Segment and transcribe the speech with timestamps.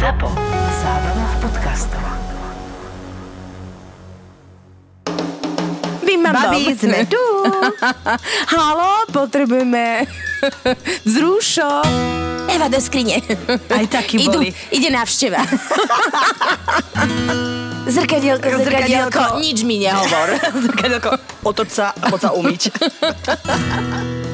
[0.00, 0.32] ZAPO.
[0.80, 2.04] Zábrná v podcastov.
[6.00, 7.20] Vy Babi, sme tu.
[8.56, 10.08] Halo, potrebujeme
[11.04, 11.84] vzrušo.
[12.48, 13.20] Eva do skrine.
[13.68, 13.84] Aj
[14.16, 14.56] Idú, boli.
[14.72, 15.36] ide návšteva.
[17.92, 19.22] zrkadielko, zrkadielko, Zrkadielko.
[19.36, 20.32] nič mi nehovor.
[20.64, 21.10] Zrkadielko,
[21.44, 22.62] otoč sa a poď sa umyť.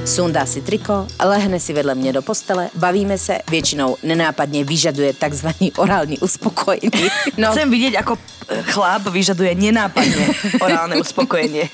[0.07, 5.49] Sundá si triko, lehne si vedle mne do postele, bavíme se, většinou nenápadně vyžaduje tzv.
[5.77, 7.11] orální uspokojení.
[7.37, 10.31] No, Chcem vidieť, ako e, chlap vyžaduje nenápadne
[10.63, 11.69] orálne uspokojenie.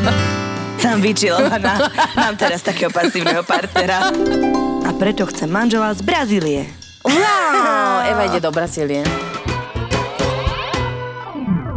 [0.82, 1.92] Tam vyčilovaná.
[2.16, 4.10] Mám teraz takého pasívneho partnera.
[4.82, 6.66] A preto chcem manžela z Brazílie.
[7.04, 9.04] wow, Eva ide do Brazílie.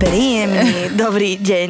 [0.01, 1.69] Príjemný, dobrý deň.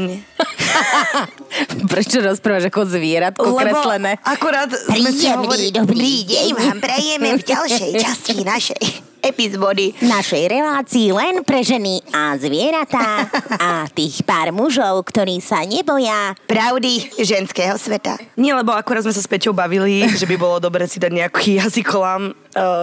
[1.91, 4.15] Prečo rozprávaš ako zvieratko kreslené?
[4.23, 5.75] akurát sme si hovorili...
[5.75, 8.83] dobrý deň vám prajeme v ďalšej časti našej
[9.19, 9.91] epizódy.
[9.99, 13.27] našej relácii len pre ženy a zvieratá
[13.59, 16.31] a tých pár mužov, ktorí sa neboja.
[16.47, 18.15] Pravdy ženského sveta.
[18.39, 21.59] Nie, lebo akurát sme sa s Peťou bavili, že by bolo dobre si dať nejaký
[21.61, 22.33] jazykolám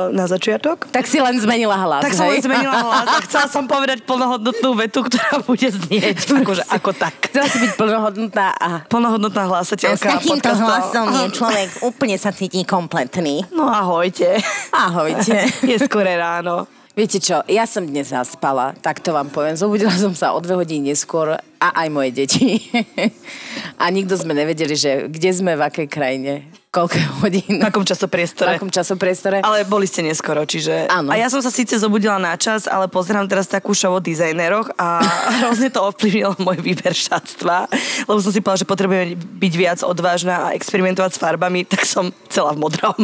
[0.09, 0.89] na začiatok.
[0.89, 2.41] Tak si len zmenila hlas, Tak som hej?
[2.41, 7.29] len zmenila hlas a chcela som povedať plnohodnotnú vetu, ktorá bude znieť akože ako tak.
[7.29, 10.67] Chcela si byť plnohodnotná a Plnohodnotná A s hlásateľka takýmto podcastov.
[10.67, 13.45] hlasom je človek úplne sa cíti kompletný.
[13.51, 14.41] No ahojte.
[14.73, 15.37] ahojte.
[15.69, 16.65] Je skore ráno.
[16.93, 19.55] Viete čo, ja som dnes zaspala, tak to vám poviem.
[19.55, 22.59] Zobudila som sa o dve hodiny neskôr a aj moje deti.
[23.79, 26.43] a nikto sme nevedeli, že kde sme, v akej krajine,
[26.79, 27.59] koľko hodín.
[27.59, 28.55] V akom v časopriestore.
[28.55, 29.43] akom časopriestore.
[29.43, 30.87] Ale boli ste neskoro, čiže...
[30.87, 31.11] Áno.
[31.11, 34.71] A ja som sa síce zobudila na čas, ale pozerám teraz takú show o dizajneroch
[34.79, 35.03] a
[35.43, 37.67] hrozne to ovplyvnilo môj výber šatstva,
[38.07, 42.15] lebo som si povedala, že potrebujem byť viac odvážna a experimentovať s farbami, tak som
[42.31, 42.99] celá v modrom.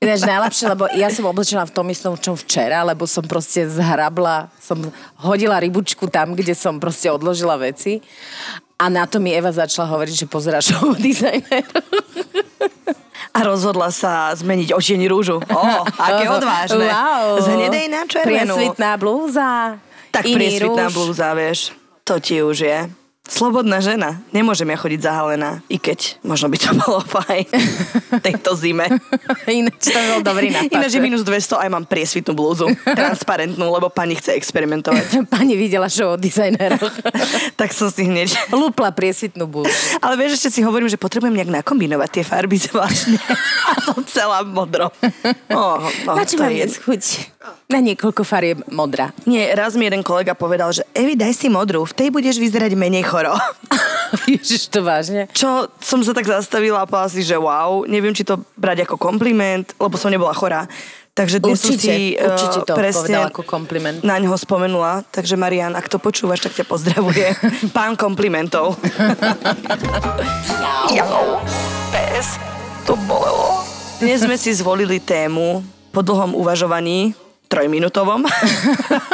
[0.00, 4.48] Ináč najlepšie, lebo ja som oblečená v tom istom, čo včera, lebo som proste zhrabla,
[4.56, 4.80] som
[5.20, 8.00] hodila rybučku tam, kde som proste odložila veci.
[8.78, 11.66] A na to mi Eva začala hovoriť, že pozera show dizajner.
[13.38, 15.38] A rozhodla sa zmeniť očieň rúžu.
[15.38, 16.90] Ó, aké odvážne.
[16.90, 17.38] Wow.
[17.38, 18.58] Z hnedej na červenú.
[18.58, 19.78] Priesvitná blúza.
[20.10, 20.94] Tak priesvitná rúž.
[20.98, 21.70] blúza, vieš.
[22.02, 22.78] To ti už je.
[23.28, 24.24] Slobodná žena.
[24.32, 25.60] Nemôžem ja chodiť zahalená.
[25.68, 27.44] I keď možno by to bolo fajn.
[28.18, 28.88] Tejto zime.
[29.46, 30.72] Ináč to bol dobrý nápad.
[30.72, 32.72] Ináč je minus 200 aj mám priesvitnú blúzu.
[32.82, 35.28] Transparentnú, lebo pani chce experimentovať.
[35.28, 37.04] Pani videla show o dizajneroch.
[37.54, 38.32] tak som si hneď...
[38.48, 39.70] Lúpla priesvitnú blúzu.
[40.00, 43.20] Ale vieš, ešte si hovorím, že potrebujem nejak nakombinovať tie farby zvláštne.
[43.68, 44.88] A som celá v modrom.
[45.52, 47.02] Oh, oh, Na čo to mám je- chuť?
[47.68, 49.12] Na niekoľko farieb modrá.
[49.28, 52.72] Nie, raz mi jeden kolega povedal, že Evi, daj si modrú, v tej budeš vyzerať
[52.72, 53.36] menej choro.
[54.24, 55.28] Ježiš, to vážne?
[55.36, 58.96] Čo som sa tak zastavila a povedala si, že wow, neviem, či to brať ako
[58.96, 60.64] kompliment, lebo som nebola chorá.
[61.12, 64.00] Takže dnes som Určite, si eh, určite to presne ako kompliment.
[64.00, 65.04] na ňoho spomenula.
[65.12, 67.36] Takže Marian, ak to počúvaš, tak ťa pozdravuje.
[67.76, 68.80] Pán komplimentov.
[70.96, 71.44] Jau.
[71.92, 72.40] Pes.
[72.88, 73.60] To bolelo.
[74.00, 75.60] Dnes sme si zvolili tému
[75.92, 77.12] po dlhom uvažovaní,
[77.48, 78.28] trojminútovom,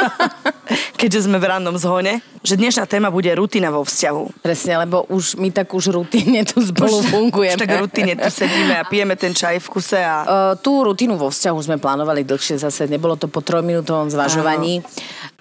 [0.99, 4.43] keďže sme v rannom zhone, že dnešná téma bude rutina vo vzťahu.
[4.43, 7.55] Presne, lebo už my tak už rutínne tu spolu fungujeme.
[7.55, 10.15] Už tak rutine tu sedíme a pijeme ten čaj v kuse a...
[10.21, 14.83] Uh, tú rutinu vo vzťahu sme plánovali dlhšie zase, nebolo to po trojminútovom zvažovaní.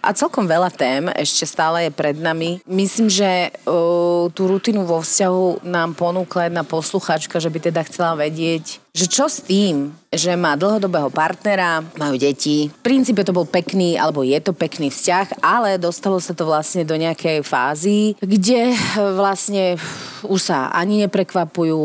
[0.05, 2.61] A celkom veľa tém ešte stále je pred nami.
[2.69, 8.13] Myslím, že uh, tú rutinu vo vzťahu nám ponúkla jedna posluchačka, že by teda chcela
[8.13, 12.71] vedieť, že čo s tým, že má dlhodobého partnera, majú deti.
[12.71, 16.87] V princípe to bol pekný, alebo je to pekný vzťah, ale dostalo sa to vlastne
[16.87, 18.79] do nejakej fázy, kde eh,
[19.19, 19.81] vlastne
[20.23, 21.81] už sa ani neprekvapujú,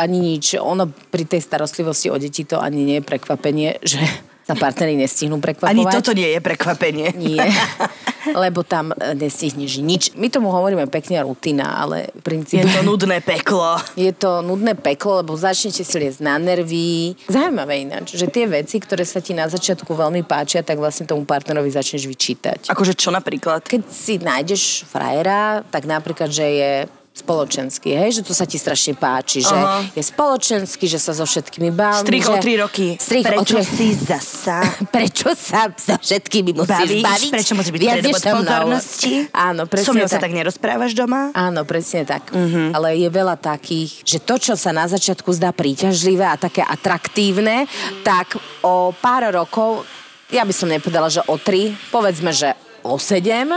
[0.00, 0.56] ani nič.
[0.56, 4.00] Ono pri tej starostlivosti o deti to ani nie je prekvapenie, že
[4.46, 5.74] sa partnery nestihnú prekvapovať.
[5.74, 7.10] Ani toto nie je prekvapenie.
[7.18, 7.50] Nie,
[8.46, 10.02] lebo tam e, nestihneš nič.
[10.14, 12.70] My tomu hovoríme pekne rutina, ale v Je princípe...
[12.70, 13.74] to nudné peklo.
[13.98, 17.18] Je to nudné peklo, lebo začnete si liesť na nervy.
[17.26, 21.26] Zaujímavé ináč, že tie veci, ktoré sa ti na začiatku veľmi páčia, tak vlastne tomu
[21.26, 22.70] partnerovi začneš vyčítať.
[22.70, 23.66] Akože čo napríklad?
[23.66, 26.72] Keď si nájdeš frajera, tak napríklad, že je
[27.16, 29.88] spoločenský, hej, že to sa ti strašne páči, že Aha.
[29.96, 32.04] je spoločenský, že sa so všetkými baví.
[32.04, 33.00] Strich o tri roky.
[33.00, 33.64] Strich o Prečo tri...
[33.64, 34.60] si zasa
[34.94, 37.02] Prečo sa so všetkými musíš bavíš?
[37.02, 37.30] baviť?
[37.32, 39.12] Prečo musíš byť Viac než pozornosti?
[39.32, 41.32] Áno, presne mnou sa tak nerozprávaš doma?
[41.32, 42.28] Áno, presne tak.
[42.36, 42.76] Uh-huh.
[42.76, 47.64] Ale je veľa takých, že to, čo sa na začiatku zdá príťažlivé a také atraktívne,
[48.04, 49.88] tak o pár rokov,
[50.28, 53.50] ja by som nepovedala, že o tri, povedzme, že o sedem,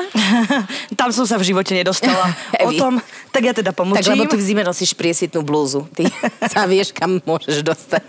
[1.00, 2.34] Tam som sa v živote nedostala.
[2.68, 3.00] o tom,
[3.32, 4.16] tak ja teda tak pomlčím.
[4.18, 5.88] lebo ty v zime nosíš priesvitnú blúzu.
[5.96, 6.10] Ty
[6.54, 8.04] sa vieš, kam môžeš dostať.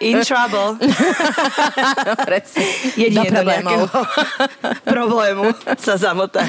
[0.00, 0.80] In trouble.
[2.24, 2.64] Presne.
[2.96, 3.86] Jedine Do do nejakého
[4.86, 6.48] problému sa zamotať.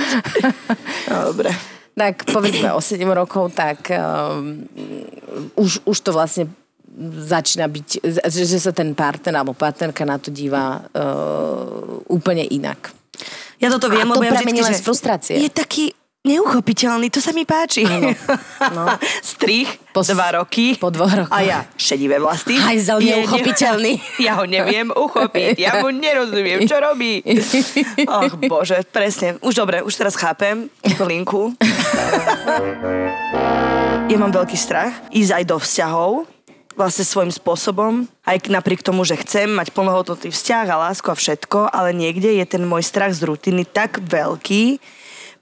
[1.11, 1.51] No, Dobre.
[1.93, 4.65] Tak povedzme o 7 rokov, tak um,
[5.53, 6.49] už, už to vlastne
[7.25, 7.87] začína byť,
[8.29, 12.93] že, že sa ten partner alebo partnerka na to díva uh, úplne inak.
[13.57, 15.35] Ja toto viem, A to lebo ja vždycky, že z frustrácie.
[15.39, 17.83] Je taký neuchopiteľný, to sa mi páči.
[18.71, 18.87] No.
[19.35, 20.79] Strich, Po dva roky.
[20.79, 21.35] po dvoch rokoch.
[21.35, 22.55] A ja, šedivé vlasy.
[22.55, 23.93] Hajzel neuchopiteľný.
[23.99, 27.19] Ne, ja ho neviem uchopiť, ja mu nerozumiem, čo robí.
[28.23, 29.35] Och, bože, presne.
[29.43, 31.51] Už dobre, už teraz chápem túto linku.
[34.07, 36.11] Ja mám veľký strach ísť aj do vzťahov,
[36.73, 41.69] vlastne svojím spôsobom, aj napriek tomu, že chcem mať plnohodnotný vzťah a lásku a všetko,
[41.69, 44.81] ale niekde je ten môj strach z rutiny tak veľký,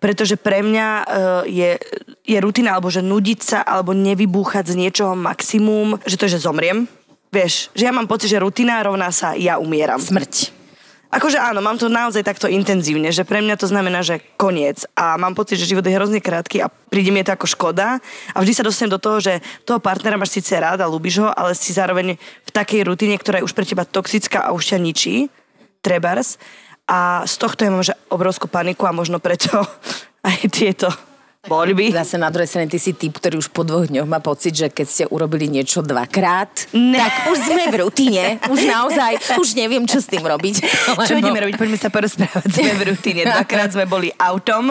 [0.02, 1.06] pretože pre mňa uh,
[1.46, 1.78] je,
[2.26, 6.46] je rutina, alebo že nudiť sa, alebo nevybúchať z niečoho maximum, že to je, že
[6.46, 6.90] zomriem.
[7.32, 10.02] Vieš, že ja mám pocit, že rutina rovná sa ja umieram.
[10.02, 10.61] Smrť.
[11.12, 14.88] Akože áno, mám to naozaj takto intenzívne, že pre mňa to znamená, že koniec.
[14.96, 18.00] A mám pocit, že život je hrozne krátky a príde mi to ako škoda.
[18.32, 21.28] A vždy sa dostanem do toho, že toho partnera máš síce rád a ľúbiš ho,
[21.28, 24.78] ale si zároveň v takej rutine, ktorá je už pre teba toxická a už ťa
[24.80, 25.28] ničí.
[25.84, 26.40] Trebars.
[26.88, 29.68] A z tohto ja mám že obrovskú paniku a možno preto
[30.28, 30.88] aj tieto
[31.42, 31.90] voľby.
[31.90, 34.68] Zase na druhej strane ty si typ, ktorý už po dvoch dňoch má pocit, že
[34.70, 37.02] keď ste urobili niečo dvakrát, Ne.
[37.02, 38.38] tak už sme v rutine.
[38.46, 40.62] Už naozaj, už neviem, čo s tým robiť.
[41.02, 41.58] Čo ideme robiť?
[41.58, 42.46] Poďme sa porozprávať.
[42.46, 43.26] Sme v rutine.
[43.26, 44.70] Dvakrát sme boli autom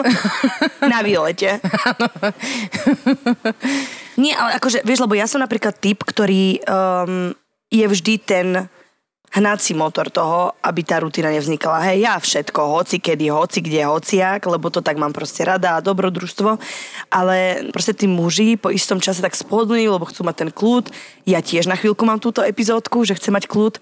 [0.79, 1.59] na výlete.
[4.21, 7.31] Nie, ale akože, vieš, lebo ja som napríklad typ, ktorý um,
[7.67, 8.47] je vždy ten
[9.31, 11.79] hnací motor toho, aby tá rutina nevznikala.
[11.87, 15.83] Hej, ja všetko, hoci kedy, hoci kde, hociak, lebo to tak mám proste rada a
[15.83, 16.59] dobrodružstvo,
[17.07, 20.91] ale proste tí muži po istom čase tak spodní, lebo chcú mať ten kľud.
[21.23, 23.79] Ja tiež na chvíľku mám túto epizódku, že chcem mať kľud,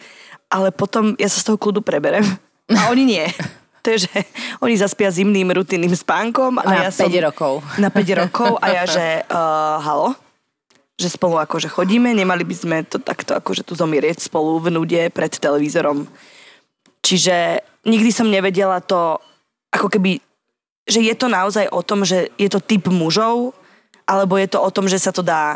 [0.53, 2.25] ale potom ja sa z toho kľudu preberem.
[2.69, 3.25] A oni nie.
[3.79, 4.27] To je, že
[4.59, 6.59] oni zaspia zimným rutinným spánkom.
[6.59, 7.63] A Na ja som, 5 rokov.
[7.79, 10.19] Na 5 rokov a ja, že uh, halo,
[10.99, 15.01] že spolu akože chodíme, nemali by sme to takto akože tu zomierieť spolu v nude
[15.15, 16.03] pred televízorom.
[16.99, 19.15] Čiže nikdy som nevedela to,
[19.71, 20.19] ako keby,
[20.83, 23.55] že je to naozaj o tom, že je to typ mužov,
[24.03, 25.55] alebo je to o tom, že sa to dá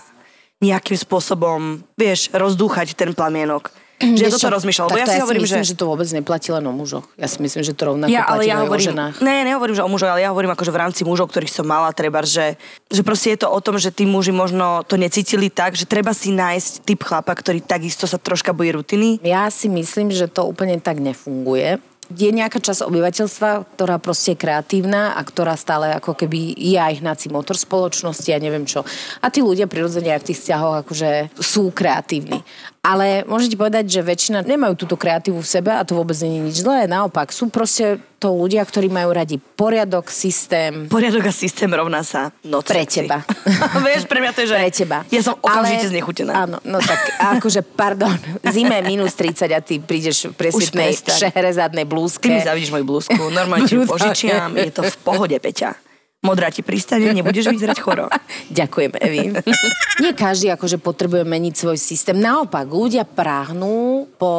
[0.63, 3.75] nejakým spôsobom, vieš, rozdúchať ten plamienok.
[4.03, 5.71] Že ja toto rozmýšľam, takto ja si hovorím, myslím, že...
[5.71, 7.05] že to vôbec neplatí len o mužoch.
[7.15, 9.13] Ja si myslím, že to rovnako Ja, ale platí ja aj o hovorím, ženách.
[9.23, 11.89] ne, nehovorím, že o mužoch, ale ja hovorím akože v rámci mužov, ktorých som mala,
[11.95, 12.59] treba, že,
[12.91, 16.11] že proste je to o tom, že tí muži možno to necítili tak, že treba
[16.11, 19.23] si nájsť typ chlapa, ktorý takisto sa troška bojí rutiny.
[19.23, 21.79] Ja si myslím, že to úplne tak nefunguje.
[22.13, 26.99] Je nejaká časť obyvateľstva, ktorá proste je kreatívna a ktorá stále ako keby je aj
[26.99, 28.83] hnací motor spoločnosti a neviem čo.
[29.23, 31.09] A tí ľudia prirodzene aj v tých vzťahoch akože
[31.39, 32.43] sú kreatívni.
[32.83, 36.41] Ale môžete povedať, že väčšina nemajú túto kreatívu v sebe a to vôbec nie je
[36.51, 36.83] nič zlé.
[36.83, 42.35] Naopak, sú proste to ľudia, ktorí majú radi poriadok, systém, Poriadok a systém rovná sa
[42.43, 42.67] noc.
[42.67, 43.23] Pre teba.
[43.87, 44.55] Vieš, pre mňa to je, že...
[44.59, 44.97] pre teba.
[45.07, 46.31] Ja som okamžite Ale- znechutená.
[46.43, 46.99] Áno, no tak
[47.39, 48.19] akože, pardon,
[48.51, 51.31] zime minus 30 a ty prídeš v presvitnej prestaň.
[51.31, 52.27] šeherezadnej blúzke.
[52.27, 55.92] Ty mi zavidíš moju blúzku, normálne ti požičiam, je to v pohode, Peťa.
[56.23, 58.07] Modrá ti pristane, nebudeš vyzerať choro.
[58.59, 59.35] Ďakujem, Evi.
[60.01, 62.15] Nie každý akože potrebuje meniť svoj systém.
[62.15, 64.31] Naopak, ľudia práhnú po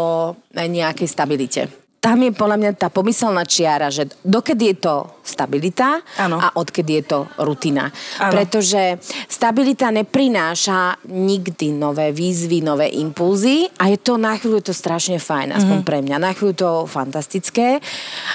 [0.51, 1.63] nejakej stabilite.
[2.01, 6.37] Tam je podľa mňa tá pomyselná čiara, že dokedy je to stabilita Áno.
[6.37, 7.89] a odkedy je to rutina.
[8.21, 8.29] Áno.
[8.29, 14.77] Pretože stabilita neprináša nikdy nové výzvy, nové impulzy a je to na chvíľu je to
[14.77, 15.87] strašne fajn, aspoň Mhm.
[15.89, 16.17] pre mňa.
[16.19, 17.81] Na chvíľu je to fantastické,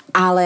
[0.09, 0.45] ale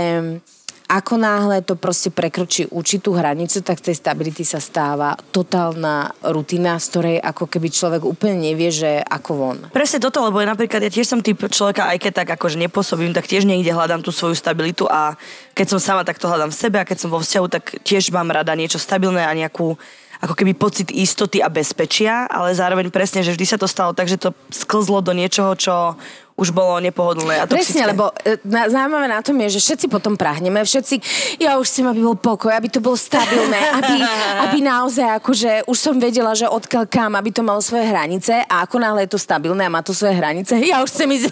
[0.88, 6.86] ako náhle to proste prekročí určitú hranicu, tak tej stability sa stáva totálna rutina, z
[6.92, 9.60] ktorej ako keby človek úplne nevie, že ako von.
[9.72, 13.16] Presne toto, lebo ja napríklad ja tiež som typ človeka, aj keď tak akože nepôsobím,
[13.16, 15.16] tak tiež niekde hľadám tú svoju stabilitu a
[15.58, 18.14] keď som sama, tak to hľadám v sebe a keď som vo vzťahu, tak tiež
[18.14, 19.76] mám rada niečo stabilné a nejakú
[20.24, 24.08] ako keby pocit istoty a bezpečia, ale zároveň presne, že vždy sa to stalo tak,
[24.08, 26.00] že to sklzlo do niečoho, čo
[26.34, 27.86] už bolo nepohodlné a toxické.
[27.86, 30.96] Presne, lebo e, na, zaujímavé na tom je, že všetci potom prahneme, všetci,
[31.38, 33.96] ja už chcem, aby bol pokoj, aby to bolo stabilné, aby,
[34.50, 38.66] aby naozaj akože už som vedela, že odkiaľ kam, aby to malo svoje hranice a
[38.66, 41.26] ako náhle je to stabilné a má to svoje hranice, ja už chcem ísť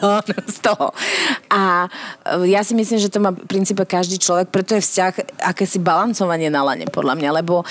[0.47, 0.93] z toho.
[1.49, 1.89] A
[2.37, 5.81] e, ja si myslím, že to má v princípe každý človek, preto je vzťah akési
[5.81, 7.65] balancovanie na lane, podľa mňa, lebo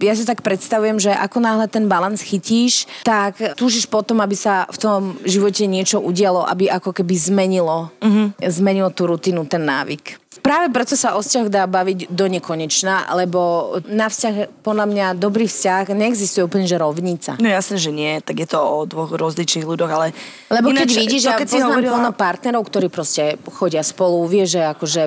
[0.00, 4.64] ja si tak predstavujem, že ako náhle ten balans chytíš, tak túžiš potom, aby sa
[4.70, 8.06] v tom živote niečo udialo, aby ako keby zmenilo, Mhm.
[8.06, 8.50] mm-hmm.
[8.50, 10.21] zmenilo tú rutinu, ten návyk.
[10.42, 15.46] Práve preto sa o vzťah dá baviť do nekonečna, lebo na vzťah, podľa mňa, dobrý
[15.46, 17.38] vzťah neexistuje úplne, že rovnica.
[17.38, 20.10] No jasne, že nie, tak je to o dvoch rozličných ľuďoch, ale...
[20.50, 21.94] Lebo keď Ináč, vidíš, to, ja keď poznám hovorila...
[21.94, 25.02] plno partnerov, ktorí proste chodia spolu, vie, že akože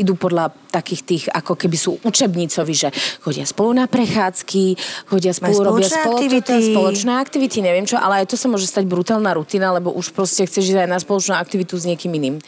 [0.00, 2.88] idú podľa takých tých, ako keby sú učebnicovi, že
[3.20, 4.80] chodia spolu na prechádzky,
[5.12, 6.56] chodia spolu, Majú robia spolu aktivity.
[6.56, 10.16] Toto, spoločné aktivity, neviem čo, ale aj to sa môže stať brutálna rutina, lebo už
[10.16, 12.40] proste chceš ísť aj na spoločnú aktivitu s niekým iným.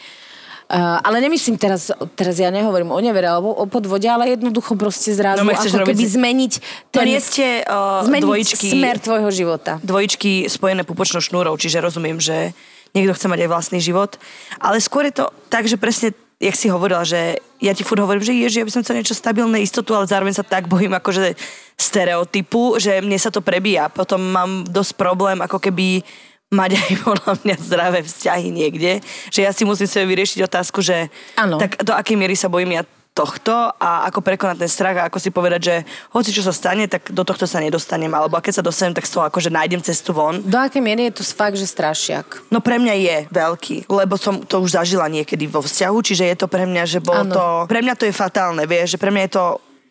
[0.67, 5.15] Uh, ale nemyslím teraz, teraz ja nehovorím o nevere alebo o podvode, ale jednoducho proste
[5.15, 6.53] zrazu No, ako keby zmeniť
[6.91, 9.79] To ten, nie ste uh, zmeniť dvojičky, smer tvojho života.
[9.79, 12.51] dvojičky spojené pupočnou šnúrou, čiže rozumiem, že
[12.91, 14.19] niekto chce mať aj vlastný život.
[14.59, 18.21] Ale skôr je to tak, že presne jak si hovorila, že ja ti furt hovorím,
[18.21, 21.33] že ježi, ja by som chcela niečo stabilné, istotu, ale zároveň sa tak bojím akože
[21.73, 23.89] stereotypu, že mne sa to prebíja.
[23.89, 26.05] Potom mám dosť problém ako keby
[26.51, 28.91] mať aj podľa mňa zdravé vzťahy niekde,
[29.31, 31.59] že ja si musím sebe vyriešiť otázku, že Áno.
[31.59, 32.83] tak do akej miery sa bojím ja
[33.17, 35.75] tohto a ako prekonať ten strach a ako si povedať, že
[36.13, 39.09] hoci čo sa stane, tak do tohto sa nedostanem, alebo a keď sa dostanem, tak
[39.09, 40.37] z toho akože nájdem cestu von.
[40.45, 42.45] Do akej miery je to fakt, že strašiak?
[42.53, 46.37] No pre mňa je veľký, lebo som to už zažila niekedy vo vzťahu, čiže je
[46.37, 47.33] to pre mňa, že bolo Áno.
[47.33, 47.45] to...
[47.65, 49.45] Pre mňa to je fatálne, vieš, že pre mňa je to,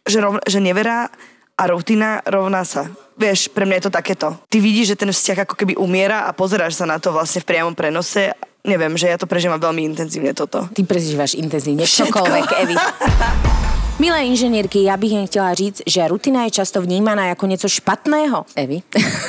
[0.07, 1.11] že, rov, že nevera
[1.59, 2.87] a rutina rovná sa.
[3.17, 4.27] Vieš, pre mňa je to takéto.
[4.49, 7.49] Ty vidíš, že ten vzťah ako keby umiera a pozeráš sa na to vlastne v
[7.49, 8.37] priamom prenose.
[8.67, 10.69] Neviem, že ja to prežívam veľmi intenzívne toto.
[10.75, 12.13] Ty prežívaš intenzívne Všetko.
[12.13, 12.77] čokoľvek, Evi.
[13.99, 18.45] Milé inženierky, já bych jen chtěla říct, že rutina je často vnímaná jako něco špatného.
[18.57, 18.83] Evi,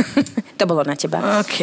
[0.58, 1.39] to bylo na teba.
[1.39, 1.60] OK.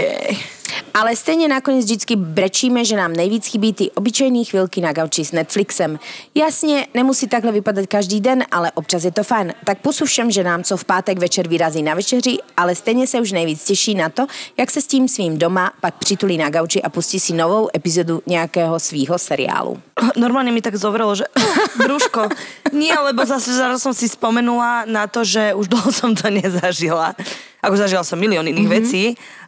[0.94, 5.32] Ale stejně nakonec vždycky brečíme, že nám nejvíc chybí ty obyčejné chvilky na gauči s
[5.32, 5.98] Netflixem.
[6.34, 9.54] Jasně, nemusí takhle vypadat každý den, ale občas je to fajn.
[9.64, 13.32] Tak pusu všem ženám, co v pátek večer vyrazí na večeři, ale stejně se už
[13.32, 16.88] nejvíc těší na to, jak se s tím svým doma pak přitulí na gauči a
[16.88, 19.82] pustí si novou epizodu nějakého svýho seriálu.
[20.16, 21.24] Normálne mi tak zovrelo, že
[21.78, 22.28] brúško.
[22.74, 27.14] Nie, lebo zase zaraz som si spomenula na to, že už dlho som to nezažila.
[27.64, 28.84] Ako zažila som milión iných mm-hmm.
[28.84, 29.04] vecí,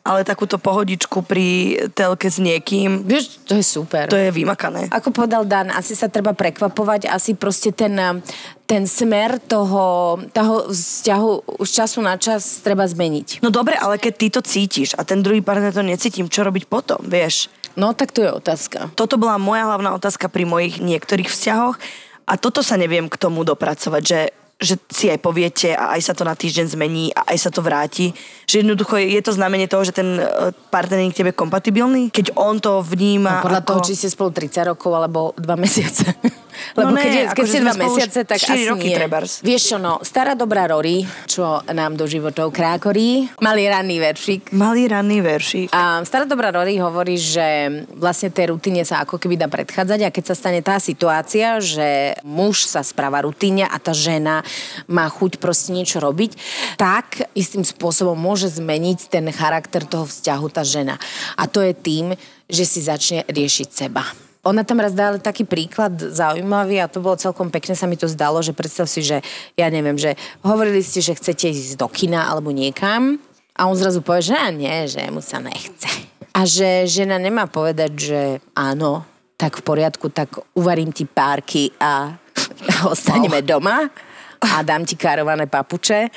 [0.07, 4.07] ale takúto pohodičku pri telke s niekým, Vieš, to je super.
[4.07, 4.87] to je vymakané.
[4.89, 8.23] Ako povedal Dan, asi sa treba prekvapovať, asi proste ten,
[8.65, 13.43] ten smer toho, toho vzťahu už času na čas treba zmeniť.
[13.43, 16.71] No dobre, ale keď ty to cítiš a ten druhý partner to necítim, čo robiť
[16.71, 17.51] potom, vieš?
[17.77, 18.89] No tak to je otázka.
[18.97, 21.77] Toto bola moja hlavná otázka pri mojich niektorých vzťahoch
[22.25, 24.21] a toto sa neviem k tomu dopracovať, že
[24.57, 27.61] že si aj poviete a aj sa to na týždeň zmení a aj sa to
[27.61, 28.17] vráti.
[28.49, 30.25] Že jednoducho je to znamenie toho, že ten e,
[30.73, 33.69] partner je k tebe kompatibilný, keď on to vníma No, podľa ako...
[33.69, 36.09] toho, či ste spolu 30 rokov alebo 2 mesiace.
[36.77, 38.63] Lebo No ne, keď, je, keď akože ste sme 2 spolu už mesiace, tak asi
[38.69, 38.97] roky nie.
[38.97, 39.33] trebárs.
[39.43, 44.51] Vieš čo, no, stará dobrá Rory, čo nám do životov krákorí, malý ranný veršik.
[44.55, 45.69] Malý ranný veršík.
[45.75, 50.15] A stará dobrá Rory hovorí, že vlastne tej rutine sa ako keby dá predchádzať a
[50.15, 54.43] keď sa stane tá situácia, že muž sa správa rutine a tá žena
[54.87, 56.39] má chuť proste niečo robiť,
[56.81, 60.97] tak istým spôsobom môže zmeniť ten charakter toho vzťahu tá žena.
[61.37, 64.26] A to je tým, že si začne riešiť seba.
[64.47, 68.07] Ona tam raz dala taký príklad zaujímavý a to bolo celkom pekne, sa mi to
[68.07, 69.19] zdalo, že predstav si, že
[69.59, 70.15] ja neviem, že
[70.47, 73.19] hovorili ste, že chcete ísť do kina alebo niekam
[73.59, 75.91] a on zrazu povie, že a nie, že mu sa nechce.
[76.31, 78.21] A že žena nemá povedať, že
[78.55, 79.03] áno,
[79.35, 82.15] tak v poriadku, tak uvarím ti párky a
[82.93, 83.91] ostaneme doma
[84.39, 86.13] a dám ti kárované papuče.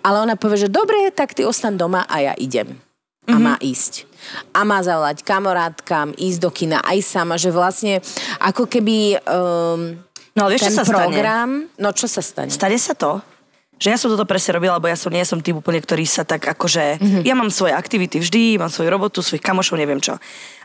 [0.00, 2.80] Ale ona povie, že dobre, tak ty ostan doma a ja idem.
[3.28, 4.07] A má ísť.
[4.52, 8.02] A má zavolať kamarátkam, ísť do kina aj sama, že vlastne
[8.42, 10.08] ako keby um,
[10.38, 10.98] No ale vieš, ten čo sa stane?
[11.02, 11.50] program...
[11.82, 12.50] No čo sa stane?
[12.54, 13.18] Stane sa to,
[13.78, 16.22] že ja som toto presne robila, lebo ja som, nie som typ úplne, ktorý sa
[16.22, 17.02] tak akože...
[17.02, 17.22] Mm-hmm.
[17.26, 20.14] Ja mám svoje aktivity vždy, mám svoju robotu, svojich kamošov, neviem čo.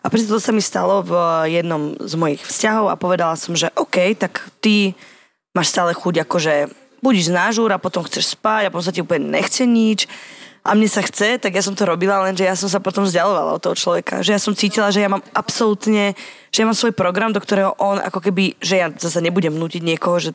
[0.02, 1.14] A preto to sa mi stalo v
[1.50, 4.94] jednom z mojich vzťahov a povedala som, že OK, tak ty
[5.58, 6.54] máš stále chuť akože
[7.02, 10.06] budíš na žúr a potom chceš spať a potom sa ti úplne nechce nič
[10.64, 13.60] a mne sa chce, tak ja som to robila, lenže ja som sa potom vzdialovala
[13.60, 14.24] od toho človeka.
[14.24, 16.16] Že ja som cítila, že ja mám absolútne,
[16.56, 19.84] že ja mám svoj program, do ktorého on ako keby, že ja zase nebudem nutiť
[19.84, 20.32] niekoho, že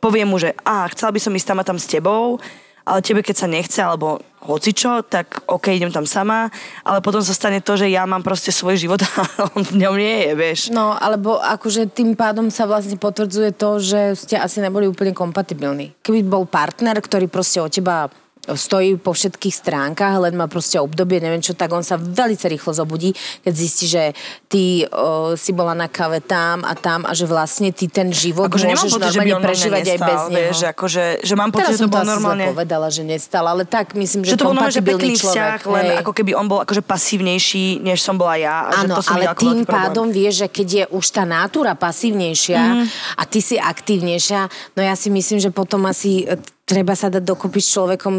[0.00, 2.40] poviem mu, že a chcela by som ísť tam a tam s tebou,
[2.88, 6.48] ale tebe keď sa nechce, alebo hocičo, tak ok, idem tam sama,
[6.86, 9.94] ale potom sa stane to, že ja mám proste svoj život a on v ňom
[9.98, 10.60] nie je, vieš.
[10.72, 15.98] No, alebo akože tým pádom sa vlastne potvrdzuje to, že ste asi neboli úplne kompatibilní.
[16.00, 18.08] Keby bol partner, ktorý proste o teba
[18.54, 22.70] stojí po všetkých stránkach, len má proste obdobie, neviem čo, tak on sa veľmi rýchlo
[22.70, 23.10] zobudí,
[23.42, 24.14] keď zistí, že
[24.46, 28.46] ty o, si bola na kave tam a tam a že vlastne ty ten život
[28.46, 30.36] Akože môžeš pocit, že by normálne on prežívať aj nestal, bez neho.
[30.36, 32.44] Vieš, že akože, že mám pocit, Teraz že to bolo normálne...
[32.46, 35.32] povedala, že nestal, ale tak myslím, že, Že to bol normálne, že pekný človek.
[35.32, 35.96] vzťah, len hej.
[36.04, 38.68] ako keby on bol akože pasívnejší, než som bola ja.
[38.68, 39.66] A že Áno, to som ale tým problém.
[39.66, 42.84] pádom vieš, že keď je už tá natúra pasívnejšia Mhm.
[43.16, 44.40] a ty si aktívnejšia,
[44.74, 46.28] no ja si myslím, že potom asi
[46.66, 48.14] treba sa dať dokopy s človekom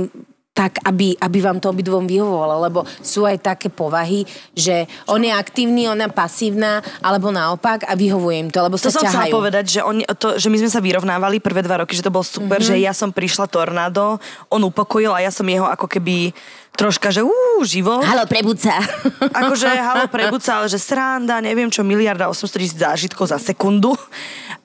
[0.57, 4.25] tak, aby, aby vám to obidvom vyhovovalo, lebo sú aj také povahy,
[4.57, 8.97] že on je aktívny, ona pasívna, alebo naopak a vyhovuje im to, lebo To sa
[8.97, 12.01] som chcela povedať, že, on, to, že my sme sa vyrovnávali prvé dva roky, že
[12.01, 12.73] to bolo super, mm-hmm.
[12.73, 14.17] že ja som prišla tornádo,
[14.49, 16.33] on upokojil a ja som jeho ako keby
[16.73, 18.05] troška, že úú, život.
[18.05, 18.77] Halo, prebud sa.
[19.33, 23.97] Akože halo prebuca, ale že sranda, neviem čo, miliarda 800 tisíc zážitkov za sekundu.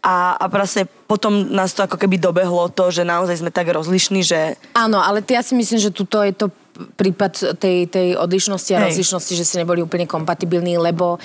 [0.03, 4.27] A, a proste potom nás to ako keby dobehlo to, že naozaj sme tak rozlišní,
[4.27, 6.51] že Áno, ale ja si myslím, že tuto je to
[6.99, 8.99] prípad tej, tej odlišnosti a Hej.
[8.99, 11.23] rozlišnosti, že si neboli úplne kompatibilní, lebo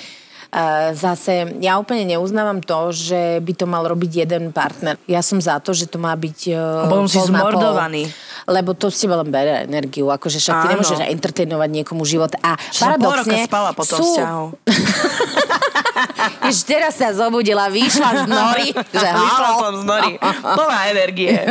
[0.48, 4.96] Uh, zase ja úplne neuznávam to, že by to mal robiť jeden partner.
[5.04, 7.52] Ja som za to, že to má byť uh, potom si na pol.
[7.52, 8.08] zmordovaný.
[8.48, 10.72] Lebo to si len bere energiu, akože však ty Áno.
[10.80, 12.32] nemôžeš entertainovať niekomu život.
[12.40, 14.08] A som pol roka paradoxne spala po tom sú...
[14.08, 14.46] vzťahu.
[16.50, 18.68] Ešte teraz sa zobudila, vyšla z nory.
[18.72, 20.12] že Vyšla som z nory.
[20.42, 21.38] Plná energie.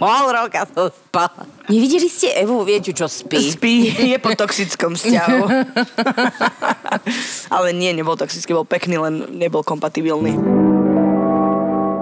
[0.00, 1.44] Pol roka som spala.
[1.68, 3.36] Nevideli ste Evu, viete, čo spí?
[3.36, 5.44] Spí, je po toxickom vzťahu.
[7.52, 10.32] Ale nie, nebol toxický, bol pekný, len nebol kompatibilný.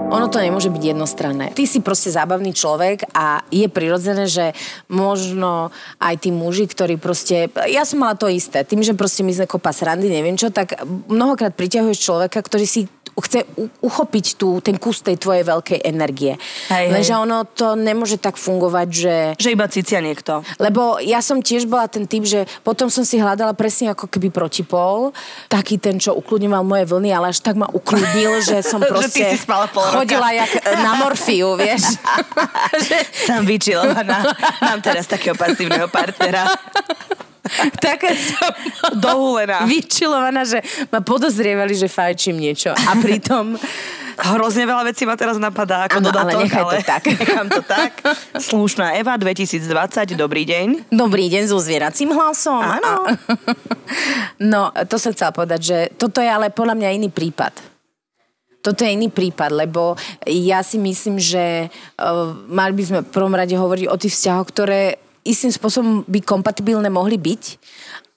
[0.09, 1.53] Ono to nemôže byť jednostranné.
[1.53, 4.57] Ty si proste zábavný človek a je prirodzené, že
[4.89, 5.69] možno
[6.01, 7.53] aj tí muži, ktorí proste...
[7.69, 8.65] Ja som mala to isté.
[8.65, 10.81] Tým, že proste my sme kopa srandy, neviem čo, tak
[11.13, 12.89] mnohokrát priťahuješ človeka, ktorý si
[13.19, 13.45] chce
[13.79, 16.35] uchopiť tú, ten kus tej tvojej veľkej energie.
[16.71, 16.93] Hej, hej.
[16.93, 19.15] Lenže ono to nemôže tak fungovať, že...
[19.39, 20.41] Že iba cicia niekto.
[20.59, 24.31] Lebo ja som tiež bola ten typ, že potom som si hľadala presne ako keby
[24.31, 25.11] protipol,
[25.47, 29.23] taký ten, čo ukludňoval moje vlny, ale až tak ma ukludnil, že som Že proste
[29.35, 30.03] si spala pol roka.
[30.03, 31.83] chodila jak na morfiu, vieš.
[33.27, 34.23] Som vyčilovaná.
[34.61, 36.47] Mám teraz takého pasívneho partnera.
[37.85, 38.51] Také som
[39.03, 39.65] Dohulená.
[39.65, 40.61] vyčilovaná, že
[40.93, 42.71] ma podozrievali, že fajčím niečo.
[42.73, 43.55] A pritom...
[44.19, 47.03] Hrozne veľa vecí ma teraz napadá ako Áno, dodatok, ale nechaj to tak.
[47.07, 47.91] Nechám to tak.
[48.35, 49.63] Slušná Eva 2020,
[50.19, 50.91] dobrý deň.
[50.91, 52.59] Dobrý deň so zvieracím hlasom.
[52.59, 53.07] Áno.
[54.43, 57.79] No, to som chcela povedať, že toto je ale podľa mňa iný prípad.
[58.59, 59.95] Toto je iný prípad, lebo
[60.27, 64.47] ja si myslím, že uh, mali by sme v prvom rade hovoriť o tých vzťahoch,
[64.51, 67.43] ktoré istým spôsobom by kompatibilné mohli byť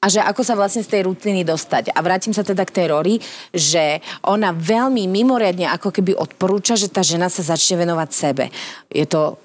[0.03, 1.95] a že ako sa vlastne z tej rutiny dostať.
[1.95, 3.15] A vrátim sa teda k tej Rory,
[3.55, 8.51] že ona veľmi mimoriadne ako keby odporúča, že tá žena sa začne venovať sebe.
[8.91, 9.39] Je to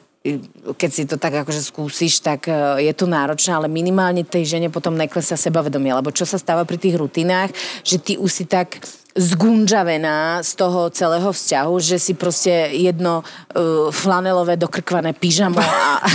[0.75, 4.67] keď si to tak akože skúsiš, tak e, je to náročné, ale minimálne tej žene
[4.67, 5.95] potom neklesá sebavedomie.
[5.95, 7.55] Lebo čo sa stáva pri tých rutinách,
[7.87, 8.75] že ty už si tak
[9.17, 16.05] zgunžavená z toho celého vzťahu, že si proste jedno uh, flanelové dokrkvané pyžamo a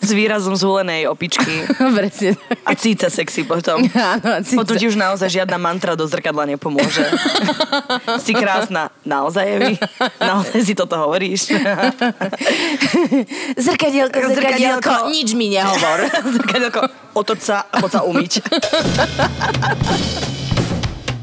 [0.00, 1.66] S výrazom zhulenej opičky.
[1.96, 2.34] presne
[2.64, 3.82] A cíca sexy potom.
[4.14, 4.58] Áno, a cíca.
[4.62, 7.04] Potom ti už naozaj žiadna mantra do zrkadla nepomôže.
[8.22, 8.90] si krásna.
[9.04, 9.74] Naozaj, Evi?
[10.22, 11.52] Naozaj si toto hovoríš?
[13.58, 14.92] Zrkadielko, zrkadielko, Zrkadielko.
[15.12, 16.06] nič mi nehovor.
[16.38, 16.80] Zrkadielko,
[17.14, 18.32] otoč sa a poď sa umyť.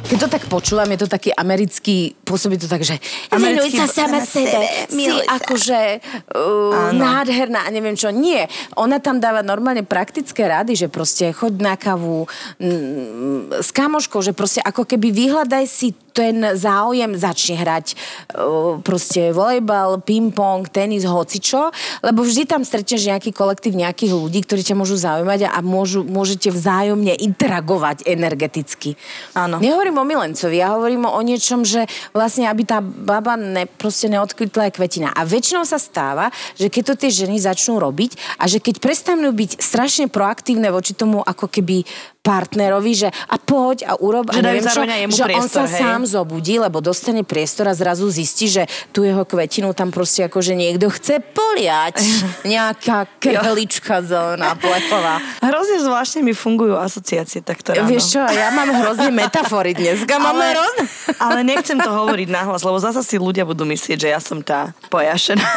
[0.08, 2.96] Keď to tak počúvam, je to taký americký, pôsobí to tak, že
[3.28, 6.00] venuj sa sama sebe, si akože
[6.32, 8.08] uh, nádherná a neviem čo.
[8.16, 8.48] Nie,
[8.80, 12.24] ona tam dáva normálne praktické rady, že proste choď na kavu
[12.56, 17.94] mm, s kamoškou, že proste ako keby vyhľadaj si ten záujem, začne hrať
[18.40, 24.64] uh, proste volejbal, ping-pong, tenis, hocičo, lebo vždy tam stretneš nejaký kolektív nejakých ľudí, ktorí
[24.64, 28.96] ťa môžu zaujímať a môžu, môžete vzájomne interagovať energeticky.
[29.36, 29.60] Áno.
[29.60, 34.70] Nehovorím o milencovi, ja hovorím o niečom, že vlastne, aby tá baba ne, proste neodkvitla
[34.70, 35.10] aj kvetina.
[35.14, 39.34] A väčšinou sa stáva, že keď to tie ženy začnú robiť a že keď prestanú
[39.34, 41.84] byť strašne proaktívne voči tomu ako keby
[42.28, 45.80] partnerovi, že a poď a urob Že a neviem čo, že on priestor, sa hej.
[45.80, 50.52] sám zobudí, lebo dostane priestor a zrazu zistí, že tu jeho kvetinu tam proste akože
[50.52, 52.04] niekto chce poliať.
[52.52, 55.24] Nejaká krhlička zelená, plechová.
[55.40, 57.88] Hrozne zvláštne mi fungujú asociácie takto ráno.
[57.88, 60.20] Vieš čo, ja mám hrozne metafory dneska.
[60.28, 60.84] Máme ale, hrozne...
[61.24, 64.76] ale nechcem to hovoriť nahlas, lebo zasa si ľudia budú myslieť, že ja som tá
[64.92, 65.48] pojašená.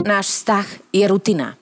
[0.00, 0.64] Náš vztah
[0.96, 1.59] je rutina.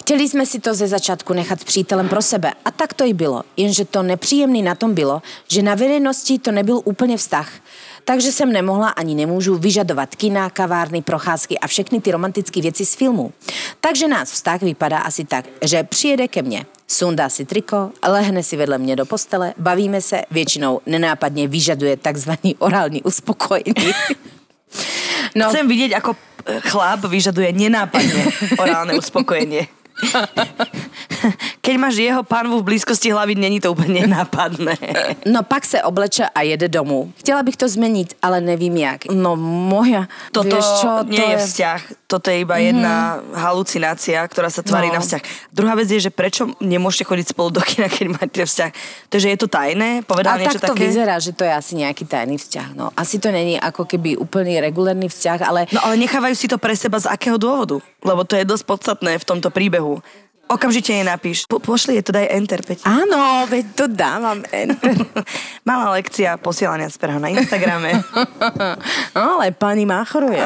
[0.00, 3.12] Chtěli jsme si to ze začátku nechat s přítelem pro sebe a tak to i
[3.12, 3.42] bylo.
[3.56, 7.48] Jenže to nepříjemný na tom bylo, že na veřejnosti to nebyl úplně vztah.
[8.04, 12.94] takže jsem nemohla ani nemůžu vyžadovat kina, kavárny, procházky a všechny ty romantické věci z
[12.94, 13.32] filmu.
[13.80, 18.56] Takže nás vztah vypadá asi tak, že přijede ke mně, sundá si triko, lehne si
[18.56, 23.74] vedle mě do postele, bavíme se, většinou nenápadně vyžaduje takzvaný orální uspokojení.
[25.32, 26.12] No, Chcem vidieť, ako
[26.68, 29.64] chlap vyžaduje nenápadne orálne uspokojenie.
[31.62, 34.74] Keď máš jeho pánvu v blízkosti hlavy, není to úplně nenápadné.
[35.26, 37.12] no pak se obleče a jede domů.
[37.16, 39.06] Chtěla bych to změnit, ale nevím jak.
[39.06, 44.50] No moja, Toto vieš čo, nie to je vzťah, toto je iba jedna halucinácia, ktorá
[44.50, 44.98] sa tvári No.
[44.98, 45.22] na vzťah.
[45.54, 48.70] Druhá vec je, že prečo nemôžete chodiť spolu do kina, keď máte vzťah.
[49.08, 50.90] To, že je to tajné, povedal A niečo tak to také?
[50.90, 52.68] vyzerá, že to je asi nejaký tajný vzťah.
[52.74, 56.58] No, asi to není ako keby úplný regulárny vzťah, ale No ale nechávajú si to
[56.58, 57.78] pre seba z akého dôvodu?
[58.02, 59.91] Lebo to je dosť podstatné v tomto príbehu.
[60.52, 61.48] Okamžite jej napíš.
[61.48, 62.84] Po, pošli je to, daj enter, Peť.
[62.84, 65.00] áno, veď to dávam enter.
[65.68, 67.96] Malá lekcia posielania sperho na Instagrame.
[69.16, 70.44] ale pani máchoruje.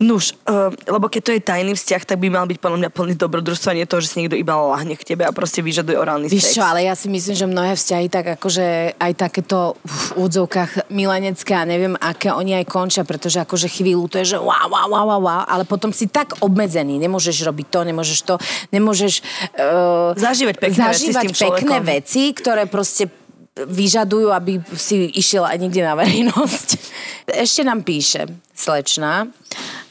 [0.00, 3.14] Nuž, uh, lebo keď to je tajný vzťah, tak by mal byť podľa mňa plný
[3.20, 6.48] dobrodružstva, nie to, že si niekto iba lahne k tebe a proste vyžaduje orálny Víš
[6.48, 6.56] sex.
[6.56, 11.52] čo, ale ja si myslím, že mnohé vzťahy tak akože aj takéto v údzovkách milenecké
[11.52, 15.04] a neviem, aké oni aj končia, pretože akože chvíľu to je, že wow, wow, wow,
[15.04, 18.34] wow, wow, ale potom si tak obmedzený, nemôžeš robiť to, nemôžeš to,
[18.72, 19.20] nemôžeš
[19.60, 23.20] uh, Zažívať pekné veci zažívať tým pekné veci, ktoré proste
[23.68, 26.68] vyžadujú, aby si išiel aj niekde na verejnosť.
[27.44, 28.24] Ešte nám píše
[28.56, 29.28] slečna,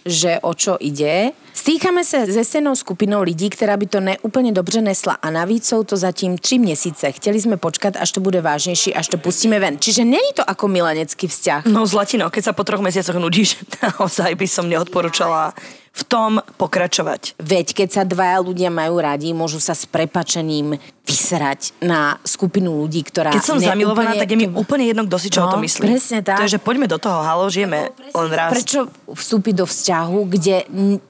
[0.09, 1.31] že o čo ide.
[1.53, 5.83] Stýcháme se se senou skupinou lidí, která by to neúplně dobře nesla a navíc jsou
[5.83, 7.11] to zatím tři měsíce.
[7.11, 9.77] Chtěli jsme počkat, až to bude vážnější, až to pustíme ven.
[9.79, 11.65] Čiže není to ako milenecký vzťah.
[11.65, 15.53] No zlatino, keď sa po troch mesiacoch nudíš, naozaj by som neodporúčala
[15.99, 17.35] v tom pokračovať.
[17.35, 23.03] Veď keď sa dvaja ľudia majú radi, môžu sa s prepačením vyserať na skupinu ľudí,
[23.03, 23.33] ktorá...
[23.33, 25.59] Keď som zamilovaná, neúplne- tak je mi úplne jedno, kto si čo o No, to
[25.59, 25.83] myslí.
[25.83, 26.37] presne tak.
[26.39, 28.53] To je, že poďme do toho, halo, žijeme len raz.
[28.53, 30.57] Prečo vstúpiť do vzťahu, kde,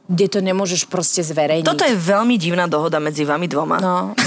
[0.07, 1.67] kde to nemôžeš proste zverejniť?
[1.67, 3.77] Toto je veľmi divná dohoda medzi vami dvoma.
[3.77, 3.95] No.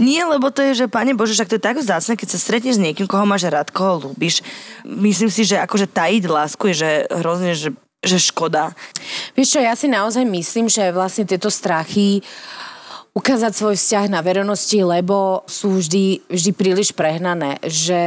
[0.00, 2.80] Nie, lebo to je, že pane Bože, však to je tak vzácne, keď sa stretneš
[2.80, 4.40] s niekým, koho máš rád, koho ľúbiš.
[4.80, 7.68] Myslím si, že akože tajiť lásku je, že hrozne, že,
[8.00, 8.72] že škoda.
[9.36, 12.24] Vieš čo, ja si naozaj myslím, že vlastne tieto strachy
[13.10, 17.58] ukázať svoj vzťah na verejnosti, lebo sú vždy, vždy príliš prehnané.
[17.60, 18.02] Že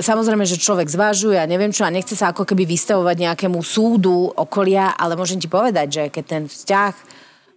[0.00, 4.32] samozrejme, že človek zvážuje a neviem čo a nechce sa ako keby vystavovať nejakému súdu
[4.32, 6.94] okolia, ale môžem ti povedať, že keď ten vzťah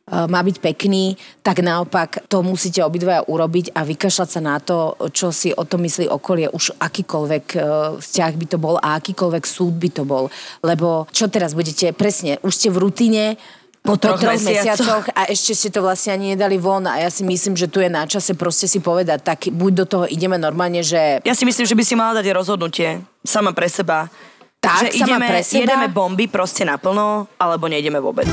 [0.08, 5.36] má byť pekný, tak naopak to musíte obidvaja urobiť a vykašľať sa na to, čo
[5.36, 7.60] si o tom myslí okolie, už akýkoľvek e,
[8.00, 10.32] vzťah by to bol a akýkoľvek súd by to bol.
[10.64, 13.36] Lebo čo teraz budete, presne, už ste v rutine,
[13.84, 14.84] po, troch troch mesiacoch.
[14.84, 17.80] mesiacoch a ešte ste to vlastne ani nedali von a ja si myslím, že tu
[17.80, 21.48] je na čase proste si povedať, tak buď do toho ideme normálne, že Ja si
[21.48, 24.12] myslím, že by si mala dať rozhodnutie sama pre seba.
[24.60, 25.60] Tak, že sama ideme, pre seba.
[25.64, 28.28] jedeme bomby proste naplno, alebo nejdeme vôbec.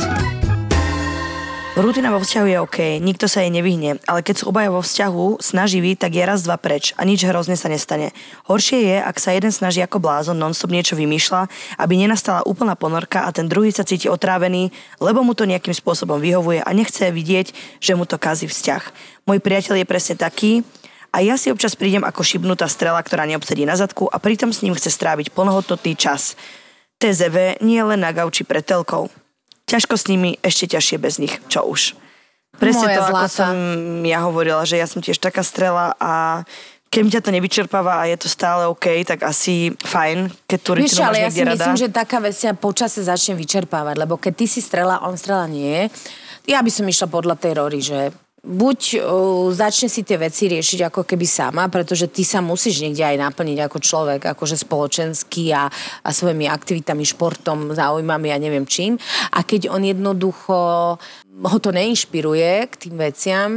[1.75, 5.43] Rutina vo vzťahu je OK, nikto sa jej nevyhne, ale keď sú obaja vo vzťahu
[5.43, 8.15] snaživí, tak je raz, dva preč a nič hrozne sa nestane.
[8.47, 11.51] Horšie je, ak sa jeden snaží ako blázon nonstop niečo vymýšľa,
[11.83, 14.71] aby nenastala úplná ponorka a ten druhý sa cíti otrávený,
[15.03, 17.51] lebo mu to nejakým spôsobom vyhovuje a nechce vidieť,
[17.83, 18.83] že mu to kazí vzťah.
[19.27, 20.63] Môj priateľ je presne taký,
[21.11, 24.63] a ja si občas prídem ako šibnutá strela, ktorá neobsedí na zadku a pritom s
[24.63, 26.39] ním chce stráviť plnohodnotný čas.
[27.03, 29.11] TZV nie len na gauči pred telkou.
[29.65, 31.97] Ťažko s nimi, ešte ťažšie bez nich, čo už.
[32.55, 33.33] Presne Moja to, ako zlata.
[33.35, 33.57] som
[34.07, 36.45] ja hovorila, že ja som tiež taká strela a
[36.87, 40.95] keď ťa to nevyčerpáva a je to stále OK, tak asi fajn, keď tú Vieš,
[40.95, 41.53] rutinu máš ja si rada.
[41.59, 45.51] myslím, že taká vec sa počase začne vyčerpávať, lebo keď ty si strela, on strela
[45.51, 45.83] nie je,
[46.55, 48.15] ja by som išla podľa tej Rory, že
[48.45, 53.01] buď uh, začne si tie veci riešiť ako keby sama, pretože ty sa musíš niekde
[53.01, 55.67] aj naplniť ako človek, akože spoločenský a,
[56.05, 59.01] a svojimi aktivitami, športom, záujmami a neviem čím.
[59.33, 60.57] A keď on jednoducho
[61.35, 63.51] ho to neinšpiruje k tým veciam,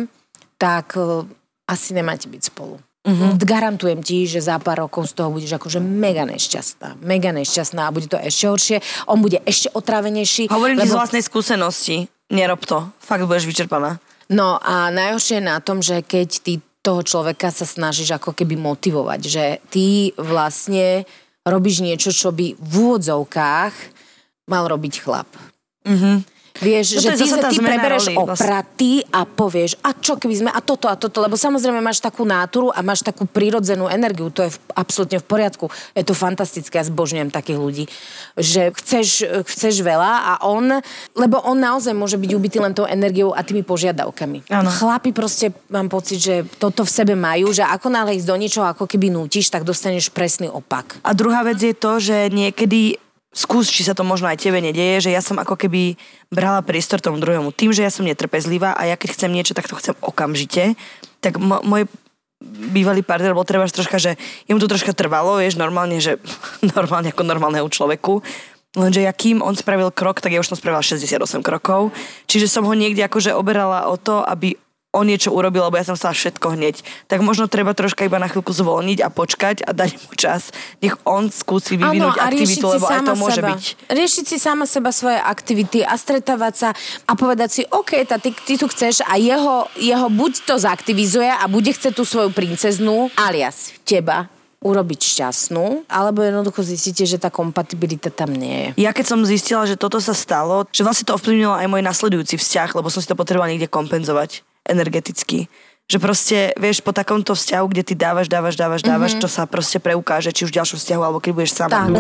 [0.56, 1.28] tak uh,
[1.68, 2.80] asi nemáte byť spolu.
[3.08, 3.40] Mm-hmm.
[3.40, 7.00] Garantujem ti, že za pár rokov z toho budeš akože mega nešťastná.
[7.00, 8.78] Mega nešťastná a bude to ešte horšie.
[9.08, 10.52] On bude ešte otravenejší.
[10.52, 12.12] Hovorím ti z vlastnej skúsenosti.
[12.28, 12.84] Nerob to.
[13.00, 14.04] Fakt budeš vyčerpaná.
[14.28, 18.56] No a najhoršie je na tom, že keď ty toho človeka sa snažíš ako keby
[18.56, 21.04] motivovať, že ty vlastne
[21.44, 23.76] robíš niečo, čo by v úvodzovkách
[24.48, 25.28] mal robiť chlap.
[25.84, 26.37] Mm-hmm.
[26.58, 28.34] Vieš, No že ty, ty prebereš roli, vlastne.
[28.34, 32.26] opraty a povieš, a čo keby sme, a toto, a toto, lebo samozrejme máš takú
[32.26, 35.70] náturu a máš takú prírodzenú energiu, to je v, absolútne v poriadku.
[35.94, 37.84] Je to fantastické, ja zbožňujem takých ľudí,
[38.38, 40.82] že chceš, chceš veľa a on,
[41.14, 44.50] lebo on naozaj môže byť ubitý len tou energiou a tými požiadavkami.
[44.50, 44.70] Áno.
[44.70, 48.66] Chlapi proste, mám pocit, že toto v sebe majú, že ako náhle ísť do niečoho,
[48.66, 50.98] ako keby nútiš, tak dostaneš presný opak.
[51.06, 52.98] A druhá vec je to, že niekedy
[53.38, 55.94] skús, či sa to možno aj tebe nedieje, že ja som ako keby
[56.34, 57.54] brala priestor tomu druhému.
[57.54, 60.74] Tým, že ja som netrpezlivá a ja keď chcem niečo, tak to chcem okamžite,
[61.22, 61.86] tak m- môj
[62.42, 64.18] bývalý partner bol treba troška, že
[64.50, 66.18] jemu to troška trvalo, vieš, normálne, že
[66.76, 68.26] normálne ako normálneho človeku.
[68.78, 71.90] Lenže ja kým on spravil krok, tak ja už som spravila 68 krokov.
[72.30, 74.54] Čiže som ho niekde akože oberala o to, aby
[74.98, 76.82] on niečo urobil, lebo ja som sa všetko hneď.
[77.06, 80.50] Tak možno treba troška iba na chvíľku zvolniť a počkať a dať mu čas.
[80.82, 83.50] Nech on skúsi vyvinúť Áno, a riešiť aktivitu, lebo aj to môže seba.
[83.54, 83.64] byť.
[83.94, 86.70] Riešiť si sama seba svoje aktivity a stretávať sa
[87.06, 91.30] a povedať si, OK, tá, ty, ty tu chceš a jeho, jeho buď to zaktivizuje
[91.30, 97.30] a bude chceť tú svoju princeznú, alias teba, urobiť šťastnú, alebo jednoducho zistíte, že tá
[97.30, 98.90] kompatibilita tam nie je.
[98.90, 102.42] Ja keď som zistila, že toto sa stalo, že vlastne to ovplyvnilo aj môj nasledujúci
[102.42, 105.48] vzťah, lebo som si to potrebovala niekde kompenzovať energeticky.
[105.88, 109.22] Že proste, vieš, po takomto vzťahu, kde ty dávaš, dávaš, dávaš, dávaš, Mhm.
[109.24, 111.88] to sa proste preukáže, či už v ďalšom vzťahu, alebo keď budeš sama.
[111.88, 111.96] Tak.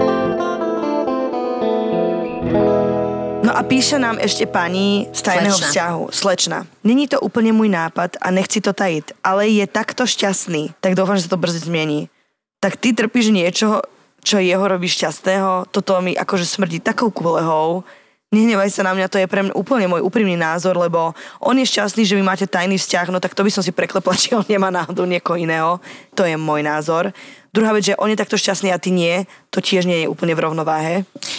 [3.43, 5.67] No a píše nám ešte pani z tajného Slečna.
[5.71, 6.58] vzťahu, slečna.
[6.84, 11.15] Není to úplne môj nápad a nechci to tajiť, ale je takto šťastný, tak dúfam,
[11.15, 12.12] že sa to brzy zmení.
[12.60, 13.80] Tak ty trpíš niečo,
[14.19, 17.88] čo jeho robí šťastného, toto mi akože smrdí takou kulehou.
[18.27, 21.63] Nehnevaj sa na mňa, to je pre mňa úplne môj úprimný názor, lebo on je
[21.63, 24.43] šťastný, že vy máte tajný vzťah, no tak to by som si preklepla, či on
[24.43, 25.79] nemá náhodou niekoho iného.
[26.11, 27.15] To je môj názor.
[27.53, 30.36] Druhá vec, že on je takto šťastný a ty nie, to tiež nie je úplne
[30.36, 30.95] v rovnováhe.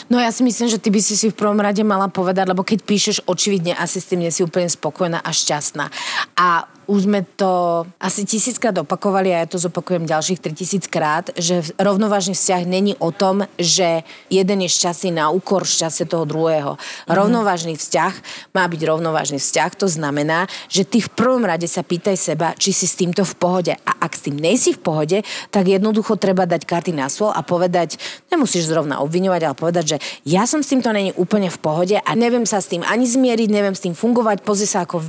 [0.08, 2.64] No ja si myslím, že ty by si si v prvom rade mala povedať, lebo
[2.64, 5.92] keď píšeš, očividne asi s tým nie si úplne spokojná a šťastná.
[6.40, 11.60] A už sme to asi tisíckrát opakovali a ja to zopakujem ďalších 3000 krát, že
[11.76, 16.80] rovnovážny vzťah není o tom, že jeden je šťastný na úkor šťastie toho druhého.
[17.04, 18.14] Rovnovážny vzťah
[18.56, 22.72] má byť rovnovážny vzťah, to znamená, že ty v prvom rade sa pýtaj seba, či
[22.72, 23.72] si s týmto v pohode.
[23.84, 25.18] A ak s tým nejsi v pohode,
[25.52, 29.96] tak jednoducho treba dať karty na stôl a povedať, nemusíš zrovna obviňovať, ale povedať, že
[30.28, 33.48] ja som s týmto není úplne v pohode a neviem sa s tým ani zmieriť,
[33.48, 35.02] neviem s tým fungovať, pozri sa ako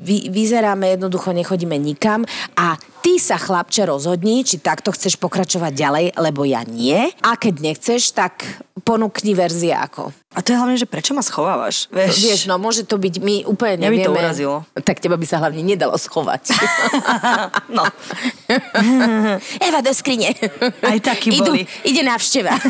[0.00, 2.24] vy, vyzeráme, jednoducho nechodíme nikam
[2.56, 7.12] a ty sa chlapče rozhodni, či takto chceš pokračovať ďalej, lebo ja nie.
[7.20, 8.44] A keď nechceš, tak
[8.80, 10.12] ponúkni verzie ako.
[10.30, 11.90] A to je hlavne, že prečo ma schovávaš?
[11.90, 14.06] Vieš, Vieš, no môže to byť, my úplne by nevieme.
[14.08, 14.56] to urazilo.
[14.78, 16.54] Tak teba by sa hlavne nedalo schovať.
[17.76, 17.82] no.
[19.66, 20.32] Eva do skrine.
[20.86, 21.66] Aj takí Idú, boli.
[21.82, 22.54] ide návšteva.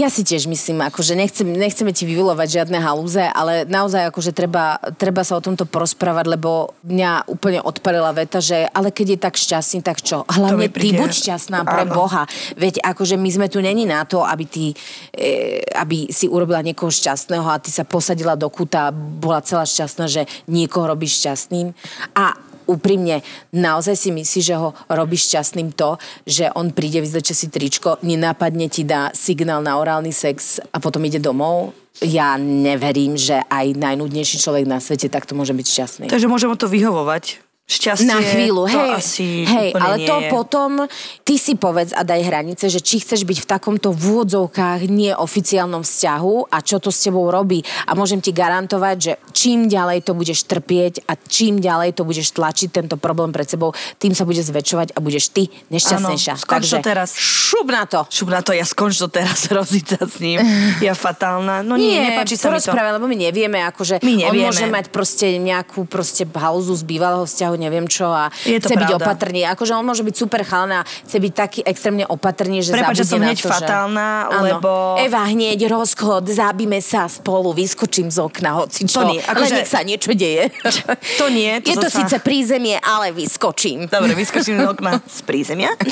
[0.00, 4.80] Ja si tiež myslím, akože nechcem, nechceme ti vyvolovať žiadne halúze, ale naozaj akože treba,
[4.96, 9.36] treba sa o tomto porozprávať, lebo mňa úplne odpalila veta, že ale keď je tak
[9.36, 10.24] šťastný, tak čo?
[10.24, 11.92] Hlavne ty buď šťastná pre Áno.
[11.92, 12.24] Boha.
[12.56, 14.72] Veď akože my sme tu není na to, aby, ty,
[15.12, 19.68] e, aby si urobila niekoho šťastného a ty sa posadila do kúta a bola celá
[19.68, 21.76] šťastná, že niekoho robíš šťastným.
[22.16, 27.50] A úprimne, naozaj si myslíš, že ho robíš šťastným to, že on príde, vyzleče si
[27.50, 31.74] tričko, nenápadne ti dá signál na orálny sex a potom ide domov?
[32.00, 36.06] Ja neverím, že aj najnudnejší človek na svete takto môže byť šťastný.
[36.08, 37.49] Takže môžem o to vyhovovať.
[37.70, 40.26] Šťastie, Na chvíľu, to hej, asi hej ale to je.
[40.26, 40.90] potom,
[41.22, 45.80] ty si povedz a daj hranice, že či chceš byť v takomto v úvodzovkách neoficiálnom
[45.80, 47.62] vzťahu a čo to s tebou robí.
[47.86, 52.34] A môžem ti garantovať, že čím ďalej to budeš trpieť a čím ďalej to budeš
[52.34, 56.34] tlačiť tento problém pred sebou, tým sa bude zväčšovať a budeš ty nešťastnejšia.
[56.34, 57.14] Áno, skonč to teraz.
[57.14, 58.02] Šup na to.
[58.10, 60.42] Šup na to, ja skonč to teraz roziť sa s ním.
[60.82, 61.62] Ja fatálna.
[61.62, 62.74] No nie, Nie, nepáči sa mi to.
[62.74, 64.50] lebo my nevieme, akože My on nevieme.
[64.50, 68.74] môže mať proste nejakú proste pauzu z bývalého vzťahu, neviem čo a Je to chce
[68.74, 69.04] byť pravda.
[69.04, 69.40] opatrný.
[69.44, 73.20] Akože on môže byť super chalná, chce byť taký extrémne opatrný, že Prepáč, že som
[73.20, 74.42] hneď fatálna, Áno.
[74.42, 79.04] lebo- Eva, hneď rozchod, zábime sa spolu, vyskočím z okna, hoci čo.
[79.04, 80.48] To nie, akože- nech sa niečo deje.
[81.20, 83.84] To nie, to Je to zasa- síce prízemie, ale vyskočím.
[83.86, 85.68] Dobre, vyskočím z okna z prízemia.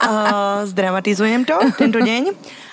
[0.00, 2.32] Uh, zdramatizujem to tento deň.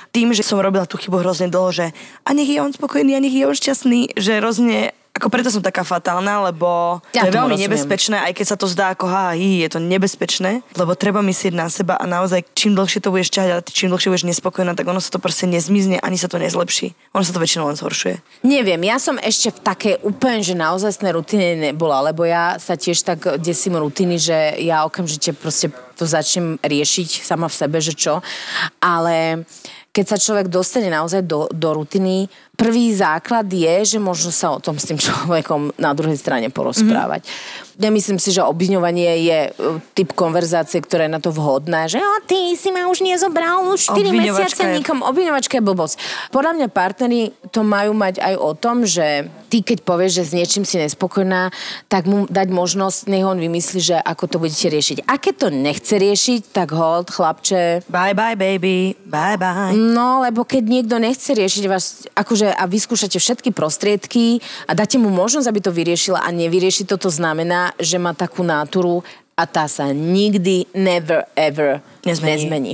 [0.09, 1.85] Tým, že som robila tú chybu hrozne dlho, že
[2.23, 5.63] a nech je on spokojný, a nech je on šťastný, že hrozne ako preto som
[5.63, 7.71] taká fatálna, lebo Ja to je veľmi rozumiem.
[7.71, 11.71] nebezpečné, aj keď sa to zdá ako hi, je to nebezpečné, lebo treba myslieť na
[11.71, 14.99] seba a naozaj čím dlhšie to budeš ťahať a čím dlhšie budeš nespokojná, tak ono
[14.99, 16.91] sa to proste nezmizne, ani sa to nezlepší.
[17.15, 18.43] Ono sa to väčšinou len zhoršuje.
[18.43, 22.99] Neviem, ja som ešte v takej úplne, že naozajstnej rutine nebola, lebo ja sa tiež
[23.07, 28.19] tak desím rutiny, že ja okamžite proste to začnem riešiť sama v sebe, že čo.
[28.83, 29.47] Ale
[29.95, 34.59] keď sa človek dostane naozaj do, do rutiny, prvý základ je, že možno sa o
[34.59, 37.27] tom s tým človekom na druhej strane porozprávať.
[37.27, 37.63] Mm-hmm.
[37.75, 39.49] Nemyslím si, že obviňovanie je e,
[39.91, 43.91] typ konverzácie, ktorá je na to vhodná, že o, ty si ma už nezobral už
[43.91, 45.03] 4 Obviňovačka mesiace je- nikom.
[45.03, 45.95] Obviňovačka je blbosť.
[46.31, 50.31] Podľa mňa partneri to majú mať aj o tom, že ty keď povieš, že s
[50.31, 51.51] niečím si nespokojná,
[51.91, 54.97] tak mu dať možnosť, nech on vymyslí, že ako to budete riešiť.
[55.11, 59.75] A keď to nechce riešiť, tak hold, chlapče, Bye bye baby, bye bye.
[59.75, 65.09] No, lebo keď niekto nechce riešiť vás, akože a vyskúšate všetky prostriedky a dáte mu
[65.09, 69.01] možnosť, aby to vyriešila a nevyrieši to, to znamená, že má takú náturu
[69.35, 72.45] a tá sa nikdy, never, ever Nezmení.
[72.45, 72.71] nezmení.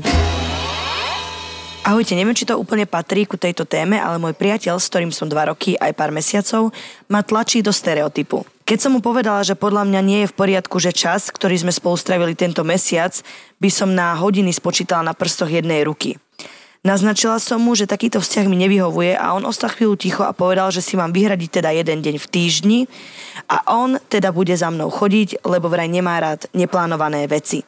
[1.82, 5.26] Ahojte, neviem, či to úplne patrí ku tejto téme, ale môj priateľ, s ktorým som
[5.26, 6.70] dva roky aj pár mesiacov,
[7.10, 8.46] ma tlačí do stereotypu.
[8.70, 11.74] Keď som mu povedala, že podľa mňa nie je v poriadku, že čas, ktorý sme
[11.74, 13.18] spolu strávili tento mesiac,
[13.58, 16.22] by som na hodiny spočítala na prstoch jednej ruky.
[16.82, 20.74] Naznačila som mu, že takýto vzťah mi nevyhovuje a on ostal chvíľu ticho a povedal,
[20.74, 22.80] že si mám vyhradiť teda jeden deň v týždni
[23.46, 27.62] a on teda bude za mnou chodiť, lebo vraj nemá rád neplánované veci.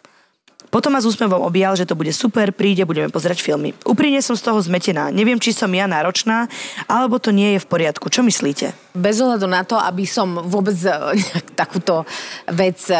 [0.73, 3.77] Potom ma s úsmevom objal, že to bude super, príde, budeme pozerať filmy.
[3.85, 5.13] Úprimne som z toho zmetená.
[5.13, 6.49] Neviem, či som ja náročná,
[6.89, 8.09] alebo to nie je v poriadku.
[8.09, 8.73] Čo myslíte?
[8.97, 12.09] Bez ohľadu na to, aby som vôbec nejak takúto
[12.49, 12.97] vec eh,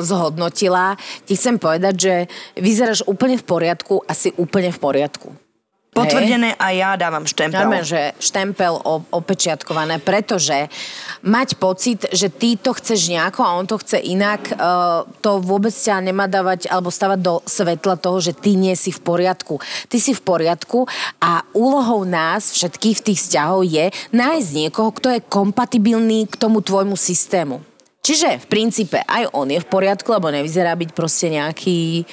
[0.00, 0.96] zhodnotila,
[1.28, 2.14] ti chcem povedať, že
[2.56, 5.43] vyzeráš úplne v poriadku a si úplne v poriadku.
[5.94, 7.70] Potvrdené a ja dávam štempel.
[7.70, 8.82] Normálne, že štempel
[9.14, 10.66] opečiatkované, pretože
[11.22, 15.70] mať pocit, že ty to chceš nejako a on to chce inak, uh, to vôbec
[15.70, 19.62] ťa nemá dávať alebo stavať do svetla toho, že ty nie si v poriadku.
[19.86, 20.90] Ty si v poriadku
[21.22, 26.58] a úlohou nás všetkých v tých vzťahov je nájsť niekoho, kto je kompatibilný k tomu
[26.58, 27.62] tvojmu systému.
[28.04, 32.04] Čiže v princípe aj on je v poriadku, lebo nevyzerá byť proste nejaký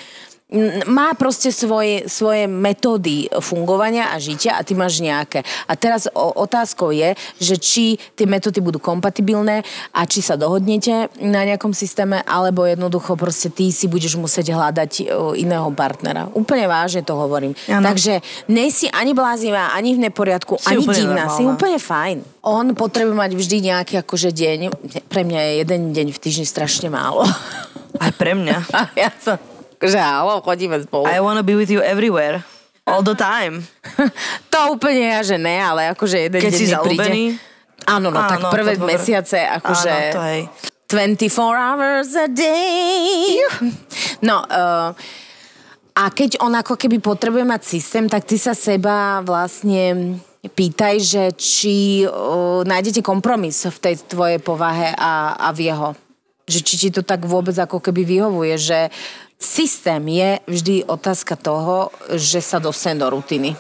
[0.92, 5.48] má proste svoje, svoje metódy fungovania a žitia a ty máš nejaké.
[5.64, 9.64] A teraz o, otázkou je, že či tie metódy budú kompatibilné
[9.96, 14.92] a či sa dohodnete na nejakom systéme, alebo jednoducho proste ty si budeš musieť hľadať
[15.08, 16.28] o, iného partnera.
[16.36, 17.56] Úplne vážne to hovorím.
[17.72, 17.88] Áno.
[17.88, 18.20] Takže
[18.52, 21.32] nej si ani bláznivá, ani v neporiadku, Si ani divná.
[21.32, 21.56] Si normálna.
[21.56, 22.18] úplne fajn.
[22.44, 24.60] On potrebuje mať vždy nejaký akože deň.
[25.08, 27.24] Pre mňa je jeden deň v týždni strašne málo.
[28.02, 28.58] Aj pre mňa.
[28.78, 29.40] A ja som,
[29.82, 31.10] že álo, chodíme spolu.
[31.10, 32.46] I wanna be with you everywhere.
[32.86, 33.66] All the time.
[34.52, 37.24] to úplne ja, že ne, ale akože jeden Keď deň si zalúbený?
[37.86, 39.94] Áno, no tak Áno, prvé to mesiace, akože...
[39.94, 40.42] Áno, to hej.
[40.92, 43.40] 24 hours a day.
[44.20, 44.92] No, uh,
[45.96, 51.24] a keď on ako keby potrebuje mať systém, tak ty sa seba vlastne pýtaj, že
[51.40, 55.96] či uh, nájdete kompromis v tej tvojej povahe a, a v jeho.
[56.46, 58.80] Že či ti to tak vôbec ako keby vyhovuje, že
[59.42, 63.58] systém je vždy otázka toho, že sa dostane do rutiny.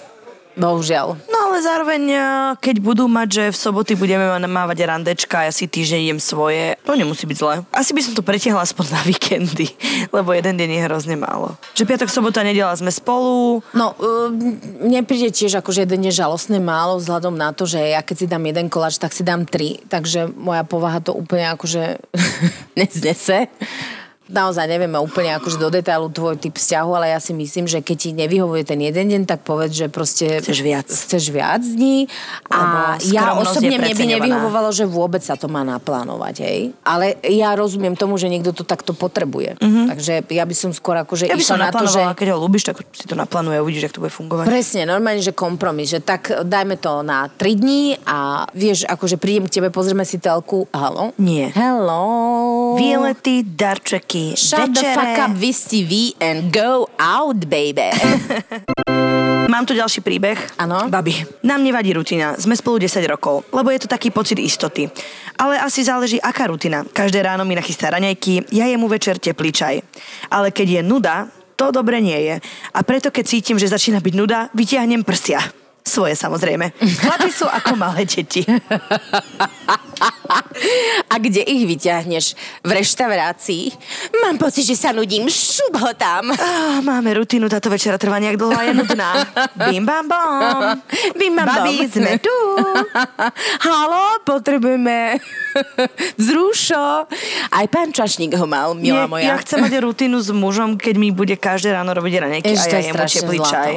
[0.54, 1.17] Bohužiaľ.
[1.32, 2.21] No zároveň, eh,
[2.60, 6.76] keď budú mať, že v soboty budeme mávať randečka a ja si týždeň idem svoje,
[6.84, 7.63] to nemusí byť zle.
[7.71, 9.69] Asi by som to pretiahla aspoň na víkendy,
[10.15, 11.56] lebo jeden deň je hrozne málo.
[11.78, 14.28] Že piatok, sobota, nedela sme spolu, No, uh,
[14.84, 18.26] mne príde tiež akože jeden je žalostné málo vzhľadom na to, že ja keď si
[18.28, 19.80] dám jeden koláč, tak si dám tri.
[19.88, 22.02] Takže moja povaha to úplne akože
[22.80, 23.47] neznese.
[24.32, 27.98] Naozaj nevieme úplne akože do detailu tvoj typ vzťahu, ale ja si myslím, že keď
[28.00, 30.39] ti nevyhovuje ten jeden deň, tak povedz, že proste...
[30.39, 30.88] Chceš viac.
[30.88, 32.08] Chceš viac dní.
[32.48, 36.60] A ja osobne mne by nevyhovovalo, že vôbec sa to má naplánovať, hej.
[36.88, 39.60] Ale ja rozumiem tomu, že niekto to takto potrebuje.
[39.60, 42.00] Takže ja by som skôr akože ja by som na to, že...
[42.15, 44.48] keď ho ľúbiš, tak si to naplánuje a uvidíš, jak to bude fungovať.
[44.48, 49.52] Presne, normálne, že kompromis, že tak dajme to na 3 dní a vieš, akože prídem
[49.52, 51.12] k tebe, pozrieme si telku, halo?
[51.20, 51.52] Nie.
[51.52, 52.80] Hello?
[52.80, 54.96] Výlety, darčeky, Shut the večere.
[54.96, 57.90] fuck up, Vis TV and go out, baby.
[59.52, 60.40] Mám tu ďalší príbeh.
[60.64, 60.88] Áno.
[60.88, 61.12] Babi,
[61.44, 62.40] nám nevadí rutina.
[62.40, 64.88] Sme spolu 10 rokov, lebo je to taký pocit istoty.
[65.36, 66.88] Ale asi záleží, aká rutina.
[66.88, 69.76] Každé ráno mi nachystá raňajky, ja jemu večer teplý čaj.
[70.32, 71.16] Ale keď je nuda,
[71.60, 72.36] to dobre nie je.
[72.72, 75.44] A preto, keď cítim, že začína byť nuda, vytiahnem prstia.
[75.82, 76.72] Svoje samozrejme.
[76.78, 78.46] Chlapi sú ako malé deti.
[81.12, 82.26] A kde ich vyťahneš?
[82.66, 83.64] V reštaurácii?
[84.26, 86.34] Mám pocit, že sa nudím, šup ho tam.
[86.34, 89.10] Ah, máme rutinu, táto večera trvá nejak dlho a je nudná.
[89.70, 90.82] Bim bam bom.
[91.18, 91.90] Bim, bam, Babi, bom.
[91.92, 92.36] sme tu.
[93.68, 95.20] Halo, potrebujeme
[96.16, 97.08] vzrušo.
[97.52, 99.26] Aj pán Čašník ho mal, milá Nie, moja.
[99.34, 102.80] Ja chcem mať rutinu s mužom, keď mi bude každé ráno robiť raňajky a ja
[102.80, 103.74] je jemu strašne teplý čaj.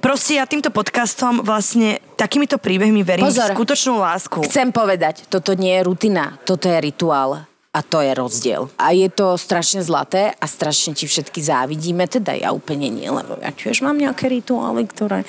[0.00, 3.52] Proste ja týmto podcastom vlastne takýmito príbehmi verím Pozor.
[3.52, 4.38] v skutočnú lásku.
[4.44, 7.44] Chcem povedať, toto nie je rutina, toto je rituál.
[7.70, 8.66] A to je rozdiel.
[8.82, 13.38] A je to strašne zlaté a strašne ti všetky závidíme, teda ja úplne nie, lebo
[13.38, 15.22] ja tiež mám nejaké rituály, ktoré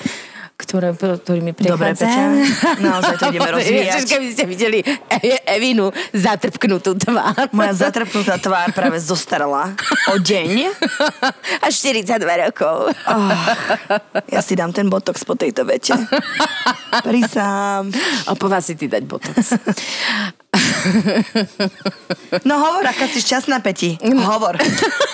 [0.62, 2.06] ktoré, ktorými Dobre, prechádza.
[2.06, 2.24] Peťa,
[2.86, 3.86] naozaj to ideme rozvíjať.
[3.90, 7.50] Ježiš, keby ste videli E- Evinu zatrpknutú tvár.
[7.52, 9.74] Moja zatrpnutá tvár práve zostarala
[10.10, 10.70] o deň.
[11.66, 12.94] Až 42 rokov.
[14.30, 15.98] Ja si dám ten botox po tejto vete.
[17.02, 17.90] Prísám.
[18.28, 19.58] A po vás si ty dať botox.
[22.48, 24.00] No hovor, aká si šťastná, Peti.
[24.02, 24.56] Hovor.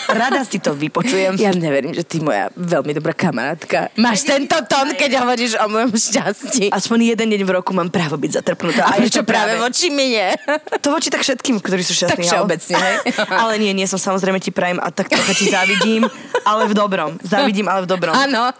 [0.07, 1.35] Rada si to vypočujem.
[1.41, 3.89] Ja neverím, že ty moja veľmi dobrá kamarátka.
[3.99, 6.71] Máš tento tón, keď hovoríš o mojom šťastí.
[6.71, 8.87] Aspoň jeden deň v roku mám právo byť zatrpnutá.
[8.87, 10.37] A je prečo práve voči mne?
[10.79, 12.23] To voči tak všetkým, ktorí sú šťastní.
[12.23, 12.95] Tak všeobecne, hej.
[13.41, 16.07] ale nie, nie som samozrejme ti prajem a tak trocha ti závidím,
[16.45, 17.17] ale v dobrom.
[17.25, 18.13] Závidím, ale v dobrom.
[18.15, 18.53] Áno.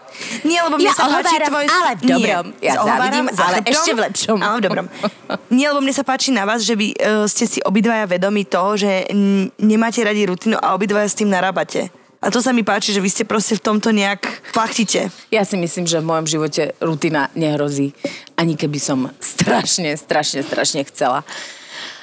[0.44, 1.64] Nie, lebo mne Ja sa páči tvoj...
[1.64, 2.46] ale v dobrom.
[2.60, 4.38] Nie, Ja závidím, ale ešte v lepšom.
[4.42, 4.86] Ale v dobrom.
[5.48, 8.76] Nie, lebo mne sa páči na vás, že vy uh, ste si obidvaja vedomi toho,
[8.76, 9.08] že
[9.56, 11.88] nemáte radi rutinu a obidvaja s tým narábate.
[12.18, 15.06] A to sa mi páči, že vy ste proste v tomto nejak plachtite.
[15.30, 17.94] Ja si myslím, že v mojom živote rutina nehrozí,
[18.34, 21.22] ani keby som strašne, strašne, strašne chcela.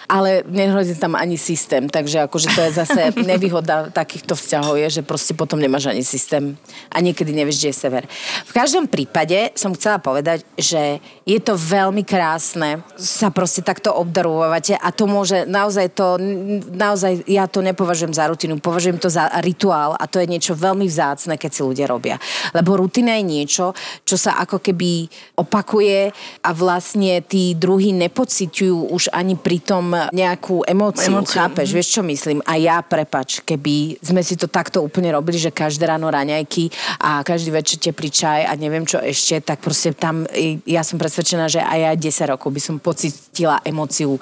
[0.05, 3.01] Ale nehrozí tam ani systém, takže akože to je zase
[3.31, 6.53] nevýhoda takýchto vzťahov je, že proste potom nemáš ani systém
[6.93, 8.03] a niekedy nevieš, kde je sever.
[8.45, 14.77] V každom prípade som chcela povedať, že je to veľmi krásne sa proste takto obdarovávate
[14.77, 16.21] a to môže naozaj to,
[16.69, 20.85] naozaj ja to nepovažujem za rutinu, považujem to za rituál a to je niečo veľmi
[20.85, 22.21] vzácne, keď si ľudia robia.
[22.53, 23.73] Lebo rutina je niečo,
[24.05, 25.09] čo sa ako keby
[25.41, 26.13] opakuje
[26.45, 32.01] a vlastne tí druhí nepociťujú už ani pri tom nejakú emóciu, Emóciu, chápeš, vieš čo
[32.05, 32.39] myslím?
[32.45, 36.69] A ja, prepač, keby sme si to takto úplne robili, že každé ráno raňajky
[37.01, 40.27] a každý večer teplý čaj a neviem čo ešte, tak proste tam,
[40.65, 44.17] ja som presvedčená, že aj ja 10 rokov by som pocitila emóciu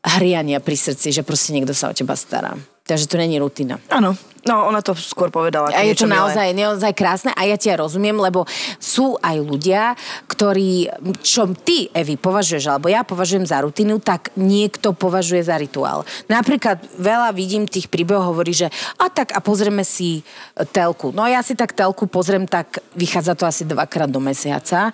[0.00, 2.56] hriania pri srdci, že proste niekto sa o teba stará.
[2.88, 3.78] Takže to není rutina.
[3.92, 4.16] Áno.
[4.48, 5.68] No, ona to skôr povedala.
[5.68, 6.16] A je to milé.
[6.16, 8.48] naozaj, naozaj krásne a ja ťa rozumiem, lebo
[8.80, 9.92] sú aj ľudia,
[10.24, 10.88] ktorí,
[11.20, 16.08] čo ty, Evi, považuješ, alebo ja považujem za rutinu, tak niekto považuje za rituál.
[16.32, 20.24] Napríklad veľa vidím tých príbehov, hovorí, že a tak a pozrieme si
[20.72, 21.12] telku.
[21.12, 24.88] No ja si tak telku pozriem, tak vychádza to asi dvakrát do mesiaca,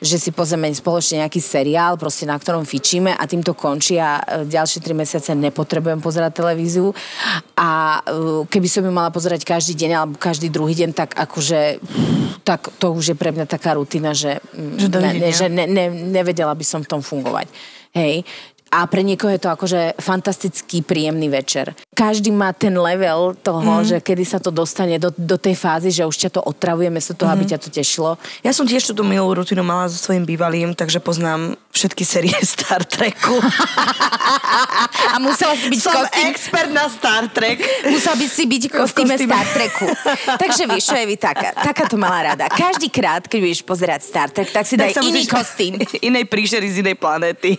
[0.00, 4.48] že si pozrieme spoločne nejaký seriál, proste na ktorom fičíme a týmto končí a e,
[4.48, 6.96] ďalšie tri mesiace nepotrebujem pozerať televíziu.
[7.60, 11.84] A e, keby som ju mala pozerať každý deň alebo každý druhý deň, tak akože
[12.40, 15.64] tak to už je pre mňa taká rutina, že, mm, Že ne, ne, že ne,
[15.68, 17.52] ne, nevedela by som v tom fungovať.
[17.92, 18.24] Hej.
[18.70, 21.74] A pre niekoho je to akože fantastický, príjemný večer.
[21.90, 23.82] Každý má ten level toho, mm.
[23.82, 27.18] že kedy sa to dostane do, do tej fázy, že už ťa to otravuje, miesto
[27.18, 27.34] toho, mm.
[27.34, 28.14] aby ťa to tešilo.
[28.46, 32.86] Ja som tiež túto milú rutinu mala so svojím bývalým, takže poznám všetky série Star
[32.86, 33.42] Treku.
[35.10, 37.58] A musela si byť Som kostým, expert na Star Trek.
[37.90, 39.34] musel by si byť kostýme kostýme.
[39.34, 39.86] Star Treku.
[40.38, 42.46] Takže vieš, čo je vy taká, taká to mala rada.
[42.46, 45.74] Každý krát, keď budeš pozerať Star Trek, tak si daj sa iný kostým.
[46.08, 47.58] Inej príšery z inej planéty.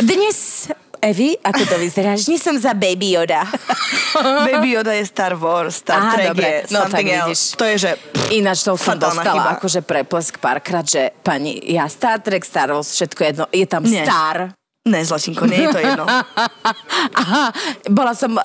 [0.00, 0.68] Dnes,
[1.00, 2.28] Evi, ako to vyzeráš?
[2.28, 3.48] Dnes som za Baby Yoda.
[4.48, 6.44] Baby Yoda je Star Wars, Star Aha, Trek dobre.
[6.44, 7.42] je No, something tak else.
[7.56, 7.90] To je, že...
[8.30, 9.56] Ináč to som dostala chyba.
[9.56, 14.04] akože preplesk párkrát, že pani, ja Star Trek, Star Wars, všetko jedno, je tam Nie.
[14.04, 14.52] Star.
[14.80, 16.08] Ne, Zlatinko, nie je to jedno.
[17.20, 17.52] Aha,
[17.92, 18.40] bola som uh,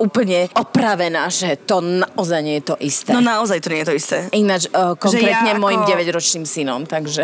[0.00, 3.12] úplne opravená, že to naozaj nie je to isté.
[3.12, 4.16] No naozaj to nie je to isté.
[4.32, 7.20] Ináč uh, konkrétne ja mojim ako- 9-ročným synom, takže...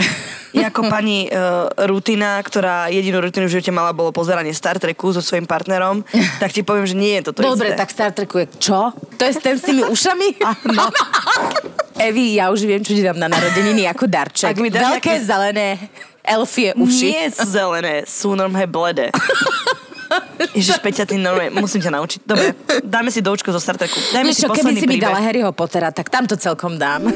[0.52, 5.16] Ja ako pani uh, rutina, ktorá jedinú rutinu v živote mala, bolo pozeranie Star Treku
[5.16, 6.04] so svojím partnerom,
[6.42, 7.80] tak ti poviem, že nie je to to Dobre, isté.
[7.80, 8.92] tak Star Treku je čo?
[9.16, 10.44] To je ten s tými ušami?
[10.60, 10.92] Áno.
[11.96, 14.52] Evi, ja už viem, čo ti dám na narodeniny ako darček.
[14.52, 14.84] Ak mi Veľké
[15.16, 15.68] nejaké- zelené
[16.26, 17.06] elfie uši.
[17.14, 19.06] Nie zelené, sú normálne bledé.
[20.58, 22.20] Ježiš, Peťa, ty normálne, musím ťa naučiť.
[22.26, 23.98] Dobre, dáme si doučko zo Star Treku.
[24.14, 27.10] Dajme Vieš si čo, keby si mi dala Harryho Pottera, tak tam to celkom dám.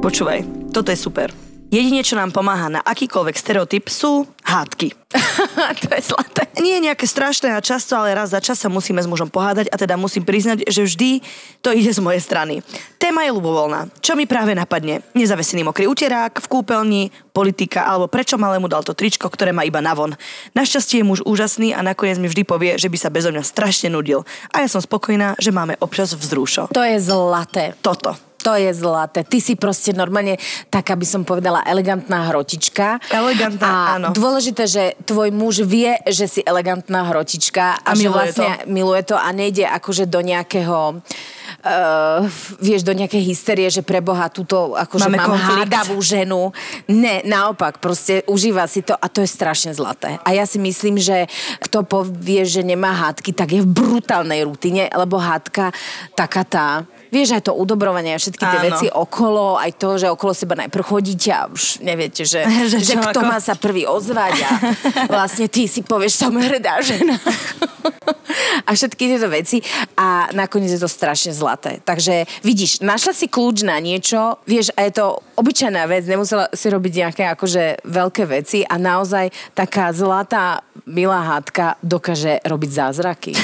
[0.00, 1.47] Počúvaj, toto je super.
[1.68, 4.88] Jedine, čo nám pomáha na akýkoľvek stereotyp, sú hádky.
[5.84, 6.48] to je zlaté.
[6.64, 9.68] Nie je nejaké strašné a často, ale raz za čas sa musíme s mužom pohádať
[9.68, 11.20] a teda musím priznať, že vždy
[11.60, 12.64] to ide z mojej strany.
[12.96, 14.00] Téma je ľubovoľná.
[14.00, 15.04] Čo mi práve napadne?
[15.12, 19.84] Nezavesený mokrý uterák, v kúpeľni, politika alebo prečo malému dal to tričko, ktoré má iba
[19.84, 20.16] navon.
[20.56, 23.92] Našťastie je muž úžasný a nakoniec mi vždy povie, že by sa bezo mňa strašne
[23.92, 24.24] nudil.
[24.56, 26.72] A ja som spokojná, že máme občas vzrušo.
[26.72, 27.76] To je zlaté.
[27.84, 28.27] Toto.
[28.46, 29.26] To je zlaté.
[29.26, 30.38] Ty si proste normálne,
[30.70, 33.02] tak aby som povedala, elegantná hrotička.
[33.10, 34.08] Elegantná, a áno.
[34.14, 39.18] dôležité, že tvoj muž vie, že si elegantná hrotička a, A že vlastne miluje to
[39.18, 42.24] a nejde akože do nejakého uh, uh,
[42.60, 45.58] vieš, do nejakej hysterie, že preboha túto, akože Máme mám konflikt.
[45.66, 46.52] hádavú ženu.
[46.90, 50.20] Ne, naopak, proste užíva si to a to je strašne zlaté.
[50.22, 51.26] A ja si myslím, že
[51.62, 55.72] kto povie, že nemá hádky, tak je v brutálnej rutine, lebo hádka
[56.14, 56.68] taká tá
[57.08, 58.66] Vieš, aj to udobrovanie všetky tie Áno.
[58.68, 62.94] veci okolo, aj to, že okolo seba najprv chodíte a už neviete, že, Že že,
[63.00, 63.30] kto ako?
[63.30, 64.50] má sa prvý ozvať a
[65.14, 67.16] vlastne ty si povieš, som hrdá žena.
[68.68, 69.64] a všetky tieto veci
[69.96, 71.80] a nakoniec je to strašne zlaté.
[71.82, 75.06] Takže vidíš, našla si kľúč na niečo, vieš, a je to
[75.38, 81.80] obyčajná vec, nemusela si robiť nejaké akože veľké veci a naozaj taká zlatá milá hádka
[81.82, 83.32] dokáže robiť zázraky.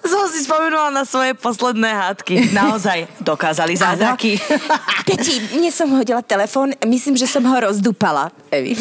[0.00, 2.54] Som si spomenula na svoje posledné hádky.
[2.56, 4.40] Naozaj dokázali zázraky.
[5.08, 8.32] Peti, mne som hodila telefón, myslím, že som ho rozdupala.
[8.48, 8.74] Evi.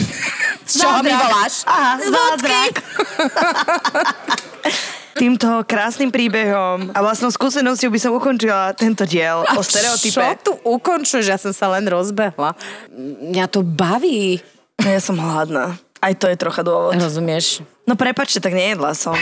[0.64, 1.66] Z čoho mi voláš?
[1.68, 2.74] Aha, zázrak.
[5.20, 10.16] Týmto krásnym príbehom a vlastnou skúsenosťou by som ukončila tento diel o stereotype.
[10.16, 11.26] Čo tu ukončuješ?
[11.28, 12.56] Ja som sa len rozbehla.
[13.28, 14.40] Mňa to baví.
[14.80, 15.76] No, Ja som hladná.
[16.00, 16.96] Aj to je trocha dôvod.
[16.96, 17.60] Rozumieš?
[17.84, 19.16] No prepačte, tak nejedla som.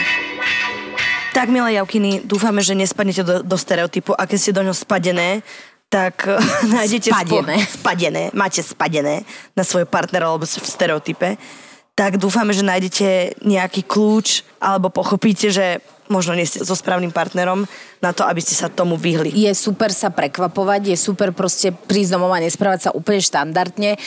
[1.34, 4.14] Tak, milé javkiny, dúfame, že nespadnete do, do stereotypu.
[4.14, 5.42] A keď ste do ňo spadené,
[5.90, 6.22] tak
[6.74, 7.10] nájdete...
[7.10, 7.56] Spadené.
[7.66, 8.22] spadené.
[8.30, 9.26] Máte spadené
[9.58, 11.34] na svoj partner alebo v stereotype.
[11.98, 17.64] Tak dúfame, že nájdete nejaký kľúč alebo pochopíte, že možno nie ste so správnym partnerom
[17.98, 19.32] na to, aby ste sa tomu vyhli.
[19.34, 24.00] Je super sa prekvapovať, je super proste prísť domov a nesprávať sa úplne štandardne,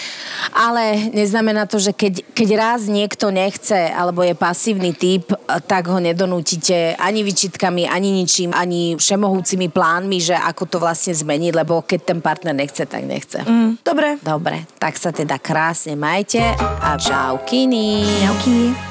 [0.55, 5.33] ale neznamená to, že keď, keď raz niekto nechce alebo je pasívny typ,
[5.67, 11.53] tak ho nedonútite ani vyčitkami, ani ničím, ani všemohúcimi plánmi, že ako to vlastne zmeniť,
[11.53, 13.43] lebo keď ten partner nechce, tak nechce.
[13.43, 13.83] Mm.
[13.83, 14.17] Dobre.
[14.23, 18.03] Dobre, tak sa teda krásne majte a čaukiny.
[18.23, 18.90] Javky.